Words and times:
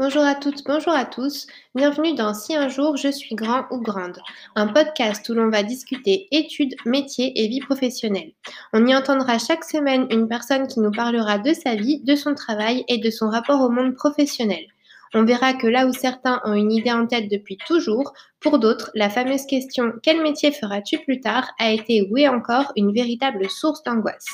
Bonjour 0.00 0.22
à 0.22 0.34
toutes, 0.34 0.64
bonjour 0.64 0.94
à 0.94 1.04
tous. 1.04 1.46
Bienvenue 1.74 2.14
dans 2.14 2.32
Si 2.32 2.56
un 2.56 2.70
jour 2.70 2.96
je 2.96 3.08
suis 3.08 3.34
grand 3.34 3.66
ou 3.70 3.82
grande, 3.82 4.18
un 4.56 4.66
podcast 4.66 5.28
où 5.28 5.34
l'on 5.34 5.50
va 5.50 5.62
discuter 5.62 6.26
études, 6.30 6.74
métiers 6.86 7.38
et 7.38 7.48
vie 7.48 7.60
professionnelle. 7.60 8.32
On 8.72 8.86
y 8.86 8.96
entendra 8.96 9.36
chaque 9.36 9.62
semaine 9.62 10.06
une 10.10 10.26
personne 10.26 10.68
qui 10.68 10.80
nous 10.80 10.90
parlera 10.90 11.36
de 11.36 11.52
sa 11.52 11.74
vie, 11.74 12.00
de 12.00 12.16
son 12.16 12.34
travail 12.34 12.82
et 12.88 12.96
de 12.96 13.10
son 13.10 13.28
rapport 13.28 13.60
au 13.60 13.68
monde 13.68 13.94
professionnel. 13.94 14.64
On 15.12 15.24
verra 15.24 15.54
que 15.54 15.66
là 15.66 15.86
où 15.86 15.92
certains 15.92 16.40
ont 16.44 16.54
une 16.54 16.70
idée 16.70 16.92
en 16.92 17.04
tête 17.04 17.28
depuis 17.28 17.58
toujours, 17.66 18.12
pour 18.38 18.60
d'autres, 18.60 18.92
la 18.94 19.10
fameuse 19.10 19.44
question 19.44 19.92
quel 20.04 20.22
métier 20.22 20.52
feras-tu 20.52 20.98
plus 20.98 21.20
tard? 21.20 21.50
a 21.58 21.72
été 21.72 22.08
ou 22.08 22.16
est 22.16 22.28
encore 22.28 22.72
une 22.76 22.92
véritable 22.92 23.50
source 23.50 23.82
d'angoisse. 23.82 24.28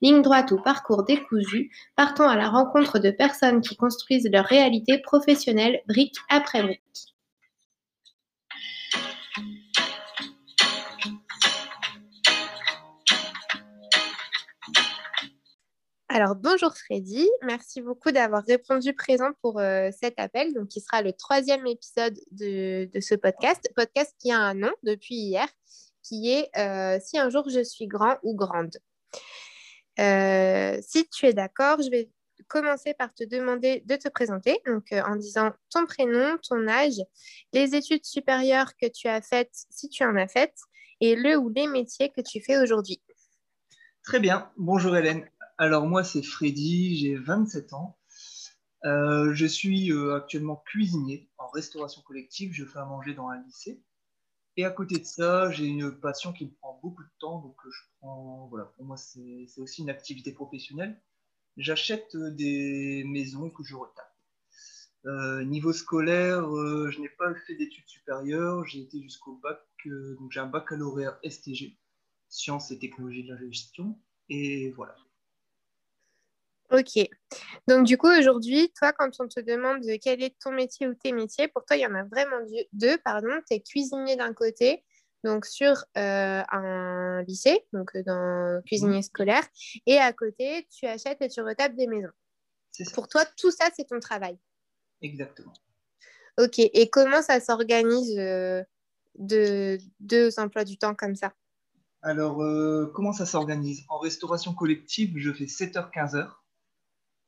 Ligne 0.00 0.22
droite 0.22 0.50
ou 0.50 0.56
parcours 0.62 1.04
décousu, 1.04 1.70
partons 1.96 2.28
à 2.28 2.36
la 2.36 2.48
rencontre 2.48 2.98
de 2.98 3.10
personnes 3.10 3.60
qui 3.60 3.76
construisent 3.76 4.30
leur 4.32 4.46
réalité 4.46 4.98
professionnelle 4.98 5.80
brique 5.86 6.16
après 6.30 6.62
brique. 6.62 7.11
Alors, 16.14 16.34
bonjour 16.34 16.76
Freddy, 16.76 17.26
merci 17.40 17.80
beaucoup 17.80 18.10
d'avoir 18.10 18.44
répondu 18.44 18.92
présent 18.92 19.30
pour 19.40 19.58
euh, 19.58 19.88
cet 19.98 20.20
appel, 20.20 20.52
donc 20.52 20.68
qui 20.68 20.82
sera 20.82 21.00
le 21.00 21.14
troisième 21.14 21.66
épisode 21.66 22.18
de, 22.32 22.86
ce 23.00 23.14
podcast, 23.14 23.72
podcast 23.74 24.14
qui 24.18 24.30
a 24.30 24.38
un 24.38 24.52
nom 24.52 24.72
depuis 24.82 25.14
hier, 25.14 25.48
qui 26.02 26.30
est 26.30 26.50
euh, 26.58 26.98
Si 27.02 27.18
un 27.18 27.30
jour 27.30 27.48
je 27.48 27.64
suis 27.64 27.86
grand 27.86 28.18
ou 28.22 28.34
grande. 28.36 28.76
Euh, 30.00 30.78
si 30.86 31.08
tu 31.08 31.24
es 31.24 31.32
d'accord, 31.32 31.80
je 31.80 31.88
vais 31.88 32.10
commencer 32.46 32.92
par 32.92 33.14
te 33.14 33.24
demander 33.24 33.82
de 33.86 33.96
te 33.96 34.10
présenter, 34.10 34.60
donc 34.66 34.92
en 34.92 35.16
disant 35.16 35.52
ton 35.70 35.86
prénom, 35.86 36.36
ton 36.46 36.68
âge, 36.68 37.00
les 37.54 37.74
études 37.74 38.04
supérieures 38.04 38.76
que 38.76 38.86
tu 38.86 39.08
as 39.08 39.22
faites, 39.22 39.64
si 39.70 39.88
tu 39.88 40.04
en 40.04 40.14
as 40.16 40.28
faites, 40.28 40.58
et 41.00 41.16
le 41.16 41.38
ou 41.38 41.48
les 41.48 41.68
métiers 41.68 42.10
que 42.10 42.20
tu 42.20 42.42
fais 42.42 42.58
aujourd'hui. 42.58 43.00
Très 44.04 44.20
bien. 44.20 44.50
Bonjour 44.58 44.94
Hélène. 44.94 45.26
Alors 45.62 45.86
moi, 45.86 46.02
c'est 46.02 46.24
Freddy, 46.24 46.96
j'ai 46.96 47.14
27 47.14 47.72
ans. 47.72 47.96
Euh, 48.84 49.32
je 49.32 49.46
suis 49.46 49.92
euh, 49.92 50.16
actuellement 50.16 50.56
cuisinier 50.56 51.30
en 51.38 51.46
restauration 51.50 52.02
collective. 52.02 52.52
Je 52.52 52.64
fais 52.64 52.80
à 52.80 52.84
manger 52.84 53.14
dans 53.14 53.28
un 53.28 53.40
lycée. 53.44 53.80
Et 54.56 54.64
à 54.64 54.72
côté 54.72 54.98
de 54.98 55.04
ça, 55.04 55.52
j'ai 55.52 55.66
une 55.66 55.92
passion 55.92 56.32
qui 56.32 56.46
me 56.46 56.50
prend 56.50 56.80
beaucoup 56.82 57.04
de 57.04 57.10
temps. 57.20 57.38
Donc, 57.38 57.54
euh, 57.64 57.70
je 57.70 57.80
prends, 58.00 58.48
voilà, 58.48 58.64
pour 58.74 58.84
moi, 58.84 58.96
c'est 58.96 59.46
aussi 59.58 59.82
une 59.82 59.90
activité 59.90 60.32
professionnelle. 60.32 61.00
J'achète 61.56 62.16
des 62.16 63.04
maisons 63.06 63.48
que 63.48 63.62
je 63.62 63.76
retape. 63.76 65.46
niveau 65.46 65.72
scolaire, 65.72 66.42
je 66.90 67.00
n'ai 67.00 67.08
pas 67.08 67.32
fait 67.46 67.54
d'études 67.54 67.86
supérieures. 67.86 68.66
J'ai 68.66 68.80
été 68.80 69.00
jusqu'au 69.00 69.36
bac. 69.36 69.60
donc, 69.86 70.32
j'ai 70.32 70.40
un 70.40 70.48
baccalauréat 70.48 71.20
STG, 71.22 71.78
sciences 72.28 72.72
et 72.72 72.80
technologies 72.80 73.22
de 73.22 73.32
la 73.32 73.40
gestion. 73.48 73.96
Et 74.28 74.72
voilà. 74.72 74.96
Ok. 76.72 77.06
Donc, 77.68 77.86
du 77.86 77.98
coup, 77.98 78.08
aujourd'hui, 78.08 78.72
toi, 78.78 78.92
quand 78.92 79.10
on 79.20 79.28
te 79.28 79.40
demande 79.40 79.82
quel 80.00 80.22
est 80.22 80.34
ton 80.40 80.52
métier 80.52 80.88
ou 80.88 80.94
tes 80.94 81.12
métiers, 81.12 81.48
pour 81.48 81.66
toi, 81.66 81.76
il 81.76 81.80
y 81.80 81.86
en 81.86 81.94
a 81.94 82.04
vraiment 82.04 82.38
deux. 82.72 82.96
Pardon. 83.04 83.28
Tu 83.46 83.56
es 83.56 83.60
cuisinier 83.60 84.16
d'un 84.16 84.32
côté, 84.32 84.82
donc 85.22 85.44
sur 85.44 85.84
euh, 85.98 86.42
un 86.50 87.22
lycée, 87.24 87.60
donc 87.74 87.94
euh, 87.94 88.02
dans 88.04 88.62
cuisinier 88.64 89.02
scolaire, 89.02 89.42
et 89.86 89.98
à 89.98 90.14
côté, 90.14 90.66
tu 90.70 90.86
achètes 90.86 91.20
et 91.20 91.28
tu 91.28 91.42
retapes 91.42 91.74
des 91.74 91.86
maisons. 91.86 92.12
Pour 92.94 93.06
toi, 93.06 93.24
tout 93.36 93.50
ça, 93.50 93.66
c'est 93.76 93.84
ton 93.84 94.00
travail. 94.00 94.38
Exactement. 95.02 95.52
Ok. 96.40 96.58
Et 96.58 96.88
comment 96.88 97.20
ça 97.20 97.38
s'organise 97.38 98.18
euh, 98.18 98.62
de 99.18 99.78
deux 100.00 100.38
emplois 100.38 100.64
du 100.64 100.78
temps 100.78 100.94
comme 100.94 101.16
ça? 101.16 101.34
Alors, 102.00 102.38
comment 102.94 103.12
ça 103.12 103.26
s'organise? 103.26 103.84
En 103.88 103.98
restauration 103.98 104.54
collective, 104.54 105.12
je 105.18 105.32
fais 105.32 105.44
7h-15h 105.44 106.32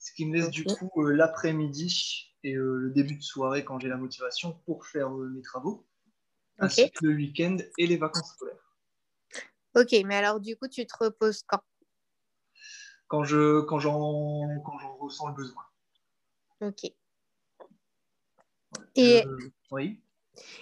ce 0.04 0.12
qui 0.12 0.26
me 0.26 0.36
laisse 0.36 0.50
du 0.50 0.64
coup 0.64 0.90
euh, 1.02 1.12
l'après-midi 1.12 2.30
et 2.42 2.54
euh, 2.54 2.76
le 2.76 2.90
début 2.90 3.16
de 3.16 3.22
soirée 3.22 3.64
quand 3.64 3.78
j'ai 3.78 3.88
la 3.88 3.96
motivation 3.96 4.52
pour 4.66 4.86
faire 4.86 5.08
euh, 5.08 5.30
mes 5.30 5.40
travaux, 5.40 5.86
ainsi 6.58 6.90
que 6.90 7.06
le 7.06 7.14
week-end 7.14 7.56
et 7.78 7.86
les 7.86 7.96
vacances 7.96 8.34
scolaires. 8.34 8.76
Ok, 9.74 9.92
mais 10.04 10.16
alors 10.16 10.40
du 10.40 10.56
coup, 10.56 10.68
tu 10.68 10.86
te 10.86 10.94
reposes 11.00 11.42
quand? 11.44 11.62
Quand 13.08 13.24
je 13.24 13.62
quand 13.62 13.78
j'en 13.78 14.46
ressens 14.98 15.28
le 15.28 15.34
besoin. 15.34 15.64
Ok. 16.60 16.84
Et 18.96 19.24
oui. 19.70 20.02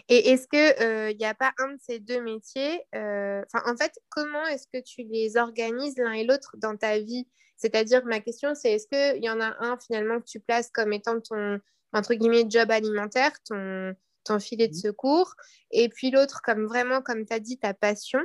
Et 0.08 0.30
est-ce 0.30 0.46
qu'il 0.48 1.16
n'y 1.16 1.24
a 1.24 1.34
pas 1.34 1.52
un 1.58 1.72
de 1.72 1.78
ces 1.80 1.98
deux 1.98 2.20
métiers 2.20 2.82
En 2.94 3.76
fait, 3.78 3.98
comment 4.08 4.46
est-ce 4.46 4.66
que 4.66 4.82
tu 4.82 5.02
les 5.02 5.36
organises 5.36 5.96
l'un 5.96 6.12
et 6.12 6.24
l'autre 6.24 6.56
dans 6.58 6.76
ta 6.76 6.98
vie? 6.98 7.26
C'est-à-dire, 7.56 8.04
ma 8.04 8.20
question, 8.20 8.54
c'est 8.54 8.72
est-ce 8.72 8.88
qu'il 8.88 9.22
y 9.22 9.30
en 9.30 9.40
a 9.40 9.54
un 9.60 9.78
finalement 9.78 10.18
que 10.18 10.26
tu 10.26 10.40
places 10.40 10.70
comme 10.72 10.92
étant 10.92 11.20
ton, 11.20 11.60
entre 11.92 12.14
guillemets, 12.14 12.44
job 12.48 12.70
alimentaire, 12.72 13.32
ton, 13.48 13.94
ton 14.24 14.40
filet 14.40 14.66
de 14.66 14.74
mmh. 14.74 14.80
secours, 14.80 15.34
et 15.70 15.88
puis 15.88 16.10
l'autre 16.10 16.40
comme 16.42 16.66
vraiment, 16.66 17.02
comme 17.02 17.24
tu 17.24 17.32
as 17.32 17.38
dit, 17.38 17.58
ta 17.58 17.72
passion? 17.72 18.20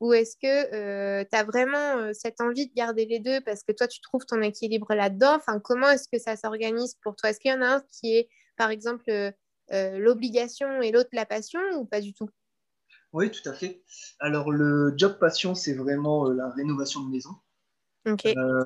Ou 0.00 0.14
est-ce 0.14 0.34
que 0.36 0.74
euh, 0.74 1.24
tu 1.30 1.38
as 1.38 1.44
vraiment 1.44 1.98
euh, 1.98 2.12
cette 2.14 2.40
envie 2.40 2.66
de 2.66 2.74
garder 2.74 3.04
les 3.04 3.18
deux 3.20 3.40
parce 3.42 3.62
que 3.62 3.72
toi, 3.72 3.86
tu 3.86 4.00
trouves 4.00 4.24
ton 4.24 4.40
équilibre 4.40 4.94
là-dedans? 4.94 5.36
Enfin, 5.36 5.60
Comment 5.60 5.90
est-ce 5.90 6.08
que 6.10 6.18
ça 6.18 6.36
s'organise 6.36 6.96
pour 7.02 7.16
toi? 7.16 7.30
Est-ce 7.30 7.38
qu'il 7.38 7.50
y 7.50 7.54
en 7.54 7.60
a 7.60 7.76
un 7.76 7.84
qui 7.92 8.16
est, 8.16 8.28
par 8.56 8.70
exemple, 8.70 9.04
euh, 9.10 9.30
l'obligation 9.70 10.80
et 10.82 10.90
l'autre 10.92 11.10
la 11.12 11.26
passion 11.26 11.60
ou 11.76 11.84
pas 11.84 12.00
du 12.00 12.12
tout? 12.12 12.28
Oui, 13.12 13.30
tout 13.30 13.48
à 13.48 13.52
fait. 13.52 13.82
Alors, 14.20 14.52
le 14.52 14.94
job 14.96 15.18
passion, 15.18 15.54
c'est 15.54 15.74
vraiment 15.74 16.28
la 16.28 16.48
rénovation 16.50 17.00
de 17.02 17.10
maison. 17.10 17.30
Euh, 18.06 18.64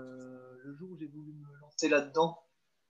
le 0.65 0.77
jour 0.77 0.91
où 0.91 0.99
j'ai 0.99 1.07
voulu 1.07 1.33
me 1.33 1.61
lancer 1.61 1.89
là-dedans, 1.89 2.39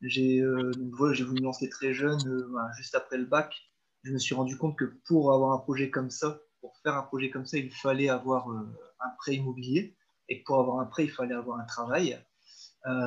j'ai 0.01 0.41
euh, 0.41 0.73
voulu 0.93 1.25
me 1.25 1.41
lancer 1.41 1.69
très 1.69 1.95
jeune, 1.95 2.21
euh, 2.27 2.59
juste 2.77 2.95
après 2.95 3.19
le 3.19 3.25
bac. 3.25 3.55
Je 4.03 4.13
me 4.13 4.19
suis 4.19 4.35
rendu 4.35 4.59
compte 4.59 4.77
que 4.77 4.85
pour 5.07 5.33
avoir 5.33 5.53
un 5.53 5.59
projet 5.59 5.91
comme 5.91 6.11
ça, 6.11 6.41
pour 6.61 6.77
faire 6.83 6.97
un 6.97 7.03
projet 7.03 7.31
comme 7.31 7.47
ça, 7.47 7.57
il 7.57 7.71
fallait 7.71 8.09
avoir 8.09 8.49
un 8.49 9.11
prêt 9.19 9.37
immobilier. 9.37 9.97
Et 10.29 10.43
pour 10.43 10.59
avoir 10.59 10.81
un 10.81 10.87
prêt, 10.87 11.05
il 11.05 11.11
fallait 11.11 11.35
avoir 11.35 11.59
un 11.59 11.65
travail. 11.65 12.19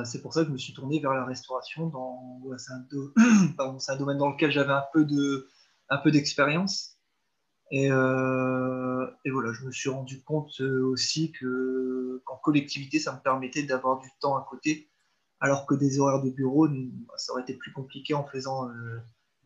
C'est 0.04 0.22
pour 0.22 0.34
ça 0.34 0.42
que 0.42 0.48
je 0.48 0.52
me 0.52 0.58
suis 0.58 0.72
tourné 0.72 1.00
vers 1.00 1.12
la 1.12 1.24
restauration. 1.24 1.90
c'est, 2.58 2.72
un, 3.92 3.96
domaine 3.96 4.18
dans 4.18 4.30
lequel 4.30 4.50
j'avais 4.50 4.72
un 4.72 4.84
peu, 4.92 5.04
de, 5.04 5.48
un 5.88 5.98
peu 5.98 6.10
d'expérience. 6.10 6.96
Et, 7.70 7.86
et, 7.86 9.30
voilà, 9.30 9.52
je 9.52 9.64
me 9.64 9.70
suis 9.70 9.90
rendu 9.90 10.22
compte 10.22 10.60
aussi 10.60 11.32
que 11.32 12.22
en 12.26 12.36
collectivité, 12.36 12.98
ça 12.98 13.12
me 13.12 13.20
permettait 13.20 13.62
d'avoir 13.62 14.00
du 14.00 14.08
temps 14.20 14.36
à 14.36 14.46
côté, 14.48 14.90
alors 15.40 15.66
que 15.66 15.74
des 15.74 16.00
horaires 16.00 16.22
de 16.22 16.30
bureau, 16.30 16.68
ça 17.16 17.32
aurait 17.32 17.42
été 17.42 17.54
plus 17.54 17.72
compliqué 17.72 18.14
en 18.14 18.24
faisant 18.24 18.68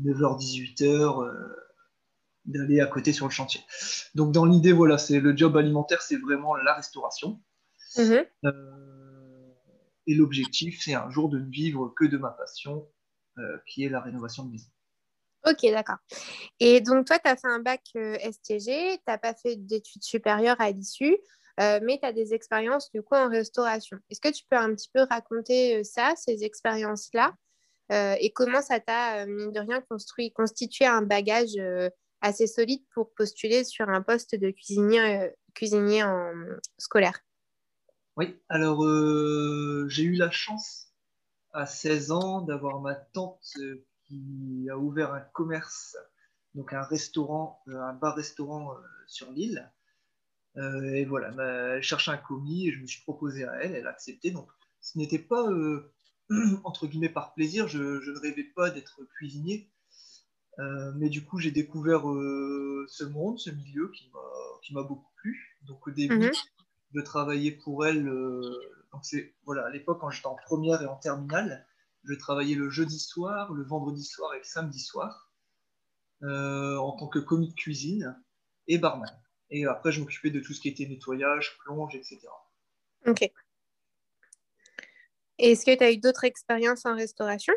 9h-18h 0.03 0.85
euh, 0.85 1.25
euh, 1.25 1.57
d'aller 2.45 2.81
à 2.81 2.87
côté 2.87 3.13
sur 3.13 3.27
le 3.27 3.33
chantier. 3.33 3.61
Donc 4.15 4.33
dans 4.33 4.45
l'idée, 4.45 4.73
voilà, 4.73 4.99
c'est 4.99 5.21
le 5.21 5.37
job 5.37 5.57
alimentaire, 5.57 6.03
c'est 6.03 6.17
vraiment 6.17 6.55
la 6.57 6.75
restauration. 6.75 7.41
Mm-hmm. 7.97 8.27
Euh, 8.47 9.02
et 10.07 10.15
l'objectif, 10.15 10.81
c'est 10.83 10.95
un 10.95 11.11
jour 11.11 11.29
de 11.29 11.39
ne 11.39 11.51
vivre 11.51 11.93
que 11.97 12.05
de 12.05 12.19
ma 12.19 12.31
passion, 12.31 12.89
qui 13.67 13.85
est 13.85 13.89
la 13.89 14.01
rénovation 14.01 14.45
de 14.45 14.53
maison. 14.53 14.69
Ok, 15.47 15.63
d'accord. 15.71 15.97
Et 16.61 16.81
donc, 16.81 17.07
toi, 17.07 17.19
tu 17.19 17.29
as 17.31 17.37
fait 17.37 17.49
un 17.49 17.61
bac 17.61 17.83
STG, 17.95 18.97
tu 18.97 19.03
n'as 19.09 19.19
pas 19.19 19.35
fait 19.35 19.57
d'études 19.57 20.03
supérieures 20.03 20.61
à 20.61 20.71
l'issue. 20.71 21.17
Euh, 21.61 21.81
mais 21.83 21.99
tu 21.99 22.07
as 22.07 22.13
des 22.13 22.33
expériences 22.33 22.91
du 22.93 23.03
coup 23.03 23.15
en 23.15 23.29
restauration. 23.29 23.99
Est-ce 24.11 24.21
que 24.21 24.33
tu 24.33 24.45
peux 24.49 24.57
un 24.57 24.75
petit 24.75 24.91
peu 24.93 25.03
raconter 25.03 25.77
euh, 25.77 25.85
ça, 25.85 26.15
ces 26.17 26.45
expériences-là, 26.45 27.35
euh, 27.93 28.17
et 28.21 28.33
comment 28.33 28.63
ça 28.63 28.81
t'a, 28.81 29.27
mine 29.27 29.53
de 29.53 29.61
rien, 29.61 29.83
construit, 29.83 30.33
constitué 30.33 30.87
un 30.87 31.03
bagage 31.03 31.57
assez 32.23 32.47
solide 32.47 32.83
pour 32.95 33.13
postuler 33.15 33.65
sur 33.65 33.89
un 33.91 34.01
poste 34.01 34.35
de 34.35 34.51
cuisinier, 34.51 35.31
cuisinier 35.55 36.03
en 36.03 36.33
scolaire? 36.79 37.21
Oui, 38.17 38.39
alors 38.49 38.83
j'ai 39.89 40.03
eu 40.03 40.15
la 40.15 40.31
chance 40.31 40.93
à 41.53 41.67
16 41.67 42.11
ans 42.11 42.43
d'avoir 42.43 42.81
ma 42.81 42.95
tante 42.95 43.57
qui 44.07 44.69
a 44.71 44.77
ouvert 44.77 45.15
un 45.15 45.21
commerce, 45.21 45.97
donc 46.55 46.73
un 46.73 46.83
restaurant, 46.83 47.63
un 47.67 47.95
bar-restaurant 47.95 48.75
sur 49.07 49.31
l'île. 49.33 49.71
Euh, 50.59 50.95
et 50.95 51.05
voilà, 51.05 51.77
elle 51.77 51.83
cherchait 51.83 52.11
un 52.11 52.19
commis 52.19 52.69
et 52.69 52.73
je 52.73 52.81
me 52.81 52.87
suis 52.87 53.03
proposé 53.03 53.45
à 53.45 53.55
elle, 53.63 53.75
elle 53.75 53.87
a 53.87 53.91
accepté. 53.91 54.31
Donc, 54.31 54.49
ce 54.81 54.99
n'était 54.99 55.19
pas, 55.19 55.49
euh, 55.51 55.93
entre 56.65 56.87
guillemets, 56.87 57.09
par 57.09 57.35
plaisir, 57.35 57.69
je, 57.69 57.79
ne 57.79 58.19
rêvais 58.19 58.45
pas 58.55 58.71
d'être 58.71 59.03
cuisinier. 59.17 59.71
Euh, 60.59 60.93
mais 60.97 61.09
du 61.09 61.25
coup, 61.25 61.39
j'ai 61.39 61.51
découvert 61.51 62.03
ce 62.03 63.05
monde, 63.05 63.39
ce 63.39 63.51
milieu 63.51 63.91
qui 63.91 64.11
m'a 64.73 64.83
beaucoup 64.83 65.11
plu. 65.17 65.59
Donc, 65.63 65.87
au 65.87 65.91
début, 65.91 66.19
mhm. 66.19 66.33
De 66.93 67.01
travailler 67.01 67.53
pour 67.53 67.87
elle, 67.87 68.05
donc 68.05 69.05
c'est 69.05 69.35
voilà, 69.45 69.67
à 69.67 69.71
l'époque, 69.71 70.01
quand 70.01 70.11
j'étais 70.11 70.27
en 70.27 70.37
première 70.37 70.83
et 70.83 70.87
en 70.87 70.97
terminale, 70.97 71.67
Je 72.05 72.15
travaillais 72.15 72.57
le 72.57 72.69
jeudi 72.69 72.99
soir, 72.99 73.53
le 73.53 73.63
vendredi 73.65 74.05
soir 74.05 74.35
et 74.35 74.39
le 74.39 74.45
samedi 74.45 74.81
soir 74.81 75.31
en 76.23 76.97
tant 76.99 77.09
que 77.09 77.19
commis 77.19 77.49
de 77.49 77.55
cuisine 77.55 78.21
et 78.69 78.79
barman. 78.79 79.11
Et 79.51 79.67
après, 79.67 79.93
je 79.93 80.01
m'occupais 80.01 80.31
de 80.31 80.41
tout 80.41 80.53
ce 80.53 80.61
qui 80.61 80.69
était 80.69 80.87
nettoyage, 80.87 81.59
plonge, 81.59 81.95
etc. 81.95 82.21
Ok. 83.07 83.31
Est-ce 85.39 85.67
que 85.67 85.77
tu 85.77 85.85
as 85.85 85.93
eu 85.93 85.99
d'autres 85.99 86.25
expériences 86.25 86.87
en 86.87 86.95
restauration? 86.95 87.55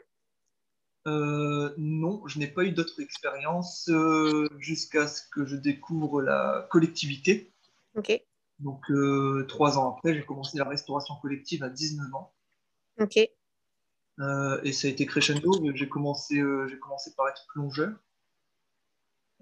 Euh, 1.08 1.74
Non, 1.78 2.28
je 2.28 2.40
n'ai 2.40 2.48
pas 2.48 2.64
eu 2.64 2.72
d'autres 2.72 3.00
expériences 3.00 3.88
euh, 3.90 4.48
jusqu'à 4.58 5.08
ce 5.08 5.22
que 5.30 5.46
je 5.46 5.56
découvre 5.56 6.22
la 6.22 6.68
collectivité. 6.72 7.54
Ok. 7.96 8.12
Donc, 8.60 8.90
euh, 8.90 9.46
trois 9.48 9.78
ans 9.78 9.96
après, 9.96 10.14
j'ai 10.14 10.26
commencé 10.26 10.58
la 10.58 10.66
restauration 10.66 11.16
collective 11.22 11.64
à 11.64 11.70
19 11.70 12.14
ans. 12.16 12.34
Ok. 13.00 13.18
et 13.18 14.74
ça 14.74 14.88
a 14.88 14.92
été 14.92 15.06
crescendo. 15.06 15.52
J'ai 15.74 15.90
commencé, 15.90 16.42
j'ai 16.68 16.80
commencé 16.80 17.14
par 17.16 17.28
être 17.28 17.46
plongeur. 17.54 17.92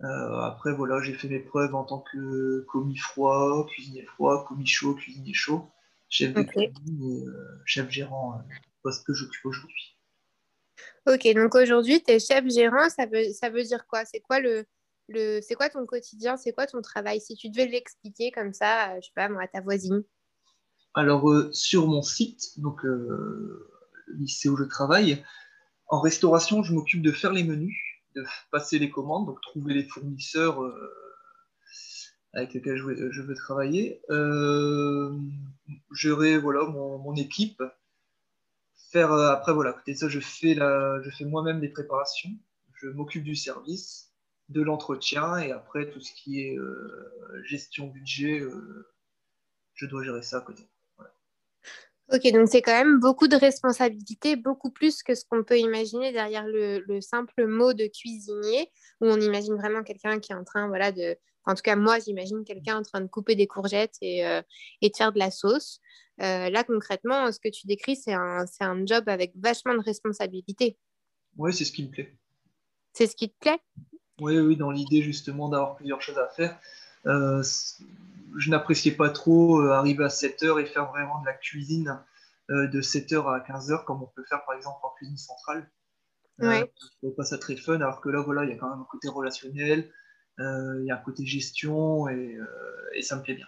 Euh, 0.01 0.39
après, 0.41 0.73
voilà, 0.73 1.01
j'ai 1.01 1.13
fait 1.13 1.27
mes 1.27 1.39
preuves 1.39 1.75
en 1.75 1.83
tant 1.83 1.99
que 1.99 2.65
commis 2.67 2.97
froid, 2.97 3.65
cuisinier 3.67 4.05
froid, 4.05 4.45
commis 4.45 4.65
chaud, 4.65 4.95
cuisinier 4.95 5.33
chaud, 5.33 5.69
chef 6.09 6.33
de 6.33 6.41
cuisine 6.41 7.03
et 7.03 7.25
euh, 7.25 7.61
chef 7.65 7.89
gérant, 7.89 8.33
euh, 8.33 8.53
poste 8.81 9.05
que 9.05 9.13
j'occupe 9.13 9.45
aujourd'hui. 9.45 9.97
Ok, 11.07 11.27
donc 11.35 11.55
aujourd'hui, 11.55 12.01
tu 12.01 12.11
es 12.11 12.19
chef 12.19 12.45
gérant, 12.49 12.89
ça 12.89 13.05
veut, 13.05 13.31
ça 13.33 13.49
veut 13.49 13.63
dire 13.63 13.85
quoi? 13.87 14.03
C'est 14.05 14.19
quoi 14.19 14.39
le, 14.39 14.65
c'est 15.09 15.55
quoi 15.55 15.69
ton 15.69 15.85
quotidien 15.85 16.37
C'est 16.37 16.53
quoi 16.53 16.65
ton 16.65 16.81
travail? 16.81 17.19
Si 17.21 17.35
tu 17.35 17.49
devais 17.49 17.67
l'expliquer 17.67 18.31
comme 18.31 18.53
ça, 18.53 18.99
je 18.99 19.07
sais 19.07 19.13
pas, 19.15 19.29
moi, 19.29 19.43
à 19.43 19.47
ta 19.47 19.61
voisine. 19.61 20.03
Alors, 20.93 21.29
sur 21.51 21.87
mon 21.87 22.01
site, 22.01 22.59
donc 22.59 22.83
le 22.83 23.69
lycée 24.15 24.49
où 24.49 24.57
je 24.57 24.63
travaille, 24.63 25.23
en 25.87 25.99
restauration, 25.99 26.63
je 26.63 26.73
m'occupe 26.73 27.01
de 27.01 27.11
faire 27.11 27.33
les 27.33 27.43
menus 27.43 27.93
de 28.15 28.23
passer 28.51 28.79
les 28.79 28.89
commandes, 28.89 29.25
donc 29.25 29.41
trouver 29.41 29.73
les 29.73 29.83
fournisseurs 29.83 30.61
euh, 30.63 30.73
avec 32.33 32.53
lesquels 32.53 32.77
je 32.77 33.21
veux, 33.21 33.35
travailler, 33.35 34.01
euh, 34.09 35.15
gérer 35.93 36.37
voilà, 36.37 36.65
mon, 36.65 37.15
équipe, 37.15 37.61
faire 38.91 39.11
euh, 39.11 39.31
après 39.31 39.53
voilà, 39.53 39.73
côté 39.73 39.95
ça, 39.95 40.09
je 40.09 40.19
fais, 40.19 40.55
je 40.55 41.09
fais 41.17 41.25
moi-même 41.25 41.61
les 41.61 41.69
préparations, 41.69 42.31
je 42.73 42.87
m'occupe 42.87 43.23
du 43.23 43.35
service, 43.35 44.12
de 44.53 44.61
l'entretien 44.61 45.37
et 45.39 45.51
après 45.51 45.89
tout 45.89 45.99
ce 45.99 46.11
qui 46.13 46.41
est 46.41 46.57
gestion 47.45 47.87
budget, 47.87 48.41
je 49.73 49.85
dois 49.85 50.03
gérer 50.03 50.21
ça 50.21 50.37
à 50.37 50.41
côté. 50.41 50.63
Ok, 52.11 52.31
donc 52.33 52.49
c'est 52.49 52.61
quand 52.61 52.77
même 52.77 52.99
beaucoup 52.99 53.27
de 53.27 53.35
responsabilités, 53.35 54.35
beaucoup 54.35 54.69
plus 54.69 55.03
que 55.03 55.15
ce 55.15 55.23
qu'on 55.25 55.43
peut 55.43 55.57
imaginer 55.57 56.11
derrière 56.11 56.45
le, 56.45 56.99
simple 57.01 57.47
mot 57.47 57.73
de 57.73 57.87
cuisinier, 57.87 58.69
où 59.01 59.07
on 59.07 59.19
imagine 59.19 59.55
vraiment 59.55 59.83
quelqu'un 59.83 60.19
qui 60.19 60.33
est 60.33 60.35
en 60.35 60.43
train, 60.43 60.67
voilà, 60.67 60.91
de... 60.91 61.17
en 61.45 61.55
tout 61.55 61.61
cas, 61.61 61.75
moi, 61.75 61.99
j'imagine 61.99 62.43
quelqu'un 62.43 62.77
en 62.77 62.81
train 62.83 62.99
de 62.99 63.07
couper 63.07 63.35
des 63.35 63.47
courgettes 63.47 63.95
et, 64.01 64.27
euh, 64.27 64.41
de 64.81 64.89
faire 64.95 65.13
de 65.13 65.19
la 65.19 65.31
sauce. 65.31 65.79
Euh, 66.21 66.49
là, 66.49 66.63
concrètement, 66.63 67.31
ce 67.31 67.39
que 67.39 67.49
tu 67.49 67.67
décris, 67.67 67.95
c'est 67.95 68.13
un, 68.13 68.45
un 68.59 68.85
job 68.85 69.07
avec 69.07 69.31
vachement 69.35 69.73
de 69.73 69.81
responsabilités. 69.81 70.77
Oui, 71.37 71.53
c'est 71.53 71.65
ce 71.65 71.71
qui 71.71 71.83
me 71.87 71.89
plaît. 71.89 72.15
C'est 72.91 73.07
ce 73.07 73.15
qui 73.15 73.29
te 73.29 73.39
plaît? 73.39 73.59
Oui, 74.21 74.39
oui, 74.39 74.55
dans 74.55 74.71
l'idée 74.71 75.01
justement 75.01 75.49
d'avoir 75.49 75.75
plusieurs 75.75 76.01
choses 76.01 76.17
à 76.17 76.27
faire. 76.27 76.59
Euh, 77.05 77.43
je 78.37 78.49
n'appréciais 78.49 78.93
pas 78.93 79.09
trop 79.09 79.59
euh, 79.59 79.71
arriver 79.71 80.03
à 80.03 80.09
7 80.09 80.43
heures 80.43 80.59
et 80.59 80.65
faire 80.65 80.89
vraiment 80.91 81.19
de 81.21 81.25
la 81.25 81.33
cuisine 81.33 81.99
euh, 82.49 82.67
de 82.67 82.81
7h 82.81 83.27
à 83.27 83.39
15h, 83.39 83.83
comme 83.85 84.03
on 84.03 84.07
peut 84.07 84.23
faire 84.27 84.43
par 84.45 84.55
exemple 84.55 84.79
en 84.83 84.89
cuisine 84.91 85.17
centrale. 85.17 85.69
Ouais. 86.39 86.71
je 87.03 87.09
pas 87.09 87.23
ça 87.23 87.37
très 87.37 87.55
fun, 87.55 87.75
alors 87.75 88.01
que 88.01 88.09
là, 88.09 88.21
voilà, 88.21 88.43
il 88.43 88.49
y 88.49 88.53
a 88.53 88.55
quand 88.55 88.69
même 88.69 88.79
un 88.79 88.87
côté 88.89 89.07
relationnel, 89.07 89.91
il 90.39 90.85
y 90.87 90.91
a 90.91 90.95
un 90.95 91.03
côté 91.03 91.25
gestion 91.25 92.07
et, 92.09 92.37
ça 93.01 93.15
me 93.17 93.21
plaît 93.21 93.35
bien. 93.35 93.45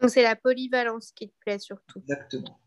Donc, 0.00 0.10
c'est 0.10 0.22
la 0.22 0.34
polyvalence 0.34 1.12
qui 1.12 1.28
te 1.28 1.34
plaît 1.40 1.58
surtout. 1.58 2.00
Exactement. 2.00 2.58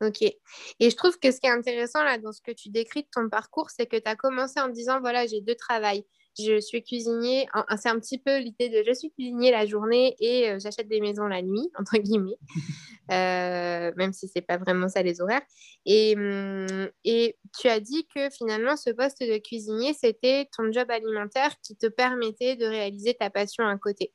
Ok. 0.00 0.22
Et 0.22 0.90
je 0.90 0.96
trouve 0.96 1.18
que 1.18 1.30
ce 1.30 1.40
qui 1.40 1.46
est 1.46 1.50
intéressant 1.50 2.02
là 2.02 2.18
dans 2.18 2.32
ce 2.32 2.40
que 2.40 2.50
tu 2.50 2.68
décris 2.68 3.04
de 3.04 3.08
ton 3.10 3.28
parcours, 3.28 3.70
c'est 3.70 3.86
que 3.86 3.96
tu 3.96 4.08
as 4.08 4.16
commencé 4.16 4.60
en 4.60 4.68
disant 4.68 5.00
voilà, 5.00 5.26
j'ai 5.26 5.40
deux 5.40 5.54
travails 5.54 6.04
je 6.38 6.60
suis 6.60 6.82
cuisinier. 6.82 7.46
C'est 7.80 7.88
un 7.88 7.98
petit 7.98 8.18
peu 8.18 8.38
l'idée 8.38 8.68
de 8.68 8.82
je 8.86 8.92
suis 8.92 9.10
cuisinier 9.10 9.50
la 9.50 9.66
journée 9.66 10.16
et 10.20 10.50
euh, 10.50 10.58
j'achète 10.58 10.88
des 10.88 11.00
maisons 11.00 11.26
la 11.26 11.42
nuit, 11.42 11.70
entre 11.78 11.98
guillemets, 11.98 12.38
euh, 13.10 13.92
même 13.96 14.12
si 14.12 14.28
c'est 14.28 14.42
pas 14.42 14.56
vraiment 14.58 14.88
ça 14.88 15.02
les 15.02 15.20
horaires. 15.20 15.42
Et, 15.84 16.14
hum, 16.16 16.88
et 17.04 17.36
tu 17.58 17.68
as 17.68 17.80
dit 17.80 18.06
que 18.14 18.30
finalement, 18.30 18.76
ce 18.76 18.90
poste 18.90 19.20
de 19.20 19.38
cuisinier, 19.38 19.94
c'était 19.94 20.48
ton 20.56 20.70
job 20.72 20.90
alimentaire 20.90 21.54
qui 21.62 21.76
te 21.76 21.86
permettait 21.86 22.56
de 22.56 22.66
réaliser 22.66 23.14
ta 23.14 23.30
passion 23.30 23.66
à 23.66 23.76
côté. 23.78 24.12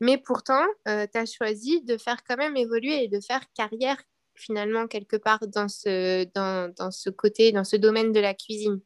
Mais 0.00 0.18
pourtant, 0.18 0.64
euh, 0.88 1.06
tu 1.12 1.18
as 1.18 1.26
choisi 1.26 1.82
de 1.82 1.96
faire 1.96 2.22
quand 2.26 2.36
même 2.36 2.56
évoluer 2.56 3.04
et 3.04 3.08
de 3.08 3.20
faire 3.20 3.42
carrière 3.54 4.02
finalement 4.34 4.86
quelque 4.86 5.16
part 5.16 5.40
dans 5.46 5.68
ce, 5.68 6.24
dans, 6.34 6.72
dans 6.76 6.90
ce 6.90 7.10
côté, 7.10 7.52
dans 7.52 7.64
ce 7.64 7.76
domaine 7.76 8.12
de 8.12 8.20
la 8.20 8.34
cuisine. 8.34 8.80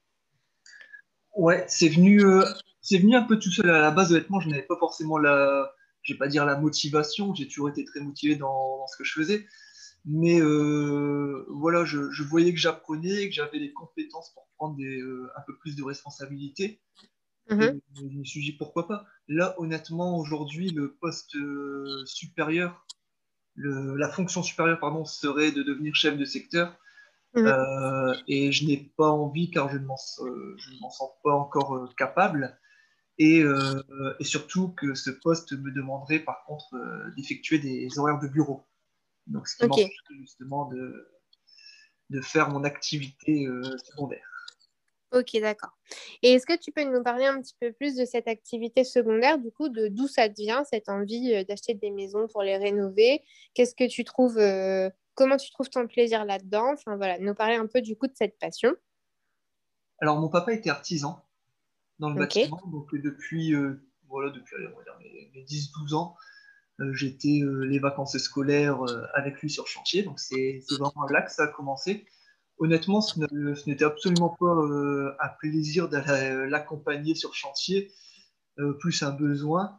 Ouais, 1.37 1.65
c'est 1.69 1.89
venu, 1.89 2.23
c'est 2.87 2.99
venu 2.99 3.17
un 3.17 3.23
peu 3.23 3.37
tout 3.39 3.51
seul 3.51 3.69
à 3.69 3.81
la 3.81 3.91
base, 3.91 4.13
honnêtement, 4.13 4.39
je 4.39 4.49
n'avais 4.49 4.63
pas 4.63 4.77
forcément 4.77 5.19
la, 5.19 5.73
je 6.03 6.13
vais 6.13 6.19
pas 6.19 6.29
dire 6.29 6.47
la 6.47 6.57
motivation, 6.57 7.35
j'ai 7.35 7.49
toujours 7.49 7.69
été 7.69 7.85
très 7.85 8.01
motivé 8.01 8.37
dans, 8.37 8.87
ce 8.87 8.97
que 8.97 9.03
je 9.03 9.13
faisais, 9.13 9.47
mais 10.05 10.41
euh, 10.41 11.45
voilà, 11.49 11.85
je, 11.85 12.23
voyais 12.23 12.55
que 12.55 12.61
j'apprenais, 12.61 13.29
que 13.29 13.35
j'avais 13.35 13.59
les 13.59 13.73
compétences 13.73 14.33
pour 14.35 14.47
prendre 14.57 14.77
des, 14.77 15.01
euh, 15.01 15.29
un 15.37 15.41
peu 15.43 15.57
plus 15.59 15.75
de 15.75 15.83
responsabilités. 15.83 16.81
Mhm. 17.51 17.81
je 17.95 18.19
me 18.19 18.25
suis 18.25 18.41
dit 18.41 18.53
pourquoi 18.53 18.89
pas? 18.89 19.05
Là, 19.29 19.55
honnêtement, 19.59 20.19
aujourd'hui, 20.19 20.71
le 20.71 20.95
poste 20.95 21.35
euh, 21.35 22.05
supérieur, 22.05 22.87
la 23.57 24.09
fonction 24.09 24.45
supérieure, 24.45 24.79
pardon, 24.79 25.05
serait 25.05 25.51
de 25.51 25.63
devenir 25.65 25.95
chef 25.95 26.17
de 26.17 26.25
secteur. 26.25 26.79
Mhm. 27.35 28.15
et 28.29 28.51
je 28.51 28.65
n'ai 28.65 28.91
pas 28.97 29.11
envie 29.11 29.51
car 29.51 29.69
je 29.69 29.77
ne 29.77 29.85
m'en 29.85 29.97
sens 29.97 31.11
pas 31.23 31.35
encore 31.35 31.93
capable. 31.97 32.59
Euh, 33.21 33.83
et, 34.21 34.25
surtout 34.25 34.69
que 34.71 34.95
ce 34.95 35.11
poste 35.11 35.53
me 35.53 35.71
demanderait 35.73 36.19
par 36.19 36.45
contre 36.45 36.75
euh, 36.75 37.11
d'effectuer 37.17 37.59
des 37.59 37.99
horaires 37.99 38.19
de 38.19 38.29
bureau. 38.29 38.67
Donc, 39.27 39.49
ce 39.49 39.57
qui 39.57 39.67
m'empêche 39.67 39.97
justement 40.21 40.67
de, 40.67 41.11
de 42.11 42.21
faire 42.21 42.51
mon 42.51 42.63
activité 42.65 43.47
euh, 43.47 43.63
secondaire. 43.79 44.29
Ok, 45.13 45.41
d'accord. 45.41 45.71
Et 46.23 46.33
est-ce 46.33 46.45
que 46.45 46.59
tu 46.59 46.73
peux 46.73 46.85
nous 46.85 47.03
parler 47.03 47.25
un 47.25 47.41
petit 47.41 47.55
peu 47.59 47.73
plus 47.73 47.97
de 47.97 48.05
cette 48.05 48.29
activité 48.29 48.85
secondaire, 48.85 49.39
du 49.39 49.51
coup, 49.51 49.69
de 49.69 49.89
d'où 49.89 50.09
ça 50.09 50.29
vient, 50.29 50.65
cette 50.65 50.89
envie 50.89 51.45
d'acheter 51.47 51.75
des 51.75 51.91
maisons 51.91 52.27
pour 52.29 52.43
les 52.43 52.57
rénover? 52.57 53.23
Qu'est-ce 53.55 53.75
que 53.75 53.89
tu 53.89 54.05
trouves, 54.05 54.39
comment 55.15 55.37
tu 55.37 55.51
trouves 55.53 55.71
ton 55.71 55.87
plaisir 55.87 56.25
là-dedans? 56.25 56.73
Enfin 56.73 56.97
voilà, 56.97 57.19
nous 57.19 57.35
parler 57.35 57.55
un 57.55 57.67
peu 57.67 57.81
du 57.81 57.97
coup 57.97 58.09
de 58.09 58.17
cette 58.17 58.37
passion. 58.39 58.75
Alors, 60.01 60.19
mon 60.19 60.29
papa 60.29 60.53
était 60.53 60.71
artisan 60.71 61.26
dans 61.99 62.11
le 62.11 62.17
bâtiment. 62.17 62.61
Donc 62.71 62.93
euh, 62.95 63.01
depuis, 63.01 63.55
euh, 63.55 63.83
voilà, 64.09 64.31
depuis 64.31 64.57
mes, 65.35 65.45
10-12 65.45 65.95
ans, 65.95 66.17
euh, 66.81 66.93
j'étais 66.93 67.41
les 67.63 67.79
vacances 67.79 68.17
scolaires 68.19 68.81
avec 69.15 69.41
lui 69.41 69.51
sur 69.51 69.67
chantier. 69.67 70.03
Donc 70.03 70.21
c'est 70.21 70.61
vraiment 70.71 71.07
là 71.11 71.23
que 71.23 71.33
ça 71.33 71.45
a 71.45 71.49
commencé. 71.49 72.07
Honnêtement, 72.59 73.01
ce 73.01 73.69
n'était 73.69 73.85
absolument 73.85 74.35
pas 74.39 74.55
un 75.21 75.29
plaisir 75.41 75.89
d'aller 75.89 76.49
l'accompagner 76.49 77.15
sur 77.15 77.35
chantier, 77.35 77.93
plus 78.81 79.03
un 79.03 79.11
besoin. 79.11 79.79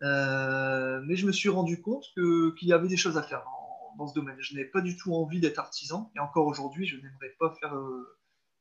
mais 0.00 1.16
je 1.16 1.26
me 1.26 1.32
suis 1.32 1.50
rendu 1.50 1.82
compte 1.82 2.04
qu'il 2.14 2.68
y 2.68 2.72
avait 2.72 2.88
des 2.88 2.96
choses 2.96 3.18
à 3.18 3.22
faire 3.22 3.44
dans, 3.44 3.96
dans 3.98 4.08
ce 4.08 4.14
domaine. 4.14 4.36
Je 4.40 4.54
n'avais 4.54 4.68
pas 4.68 4.80
du 4.80 4.96
tout 4.96 5.14
envie 5.14 5.38
d'être 5.38 5.58
artisan. 5.58 6.10
Et 6.16 6.18
encore 6.18 6.46
aujourd'hui, 6.46 6.86
je 6.86 6.96
n'aimerais 6.96 7.34
pas 7.38 7.54
faire 7.60 7.74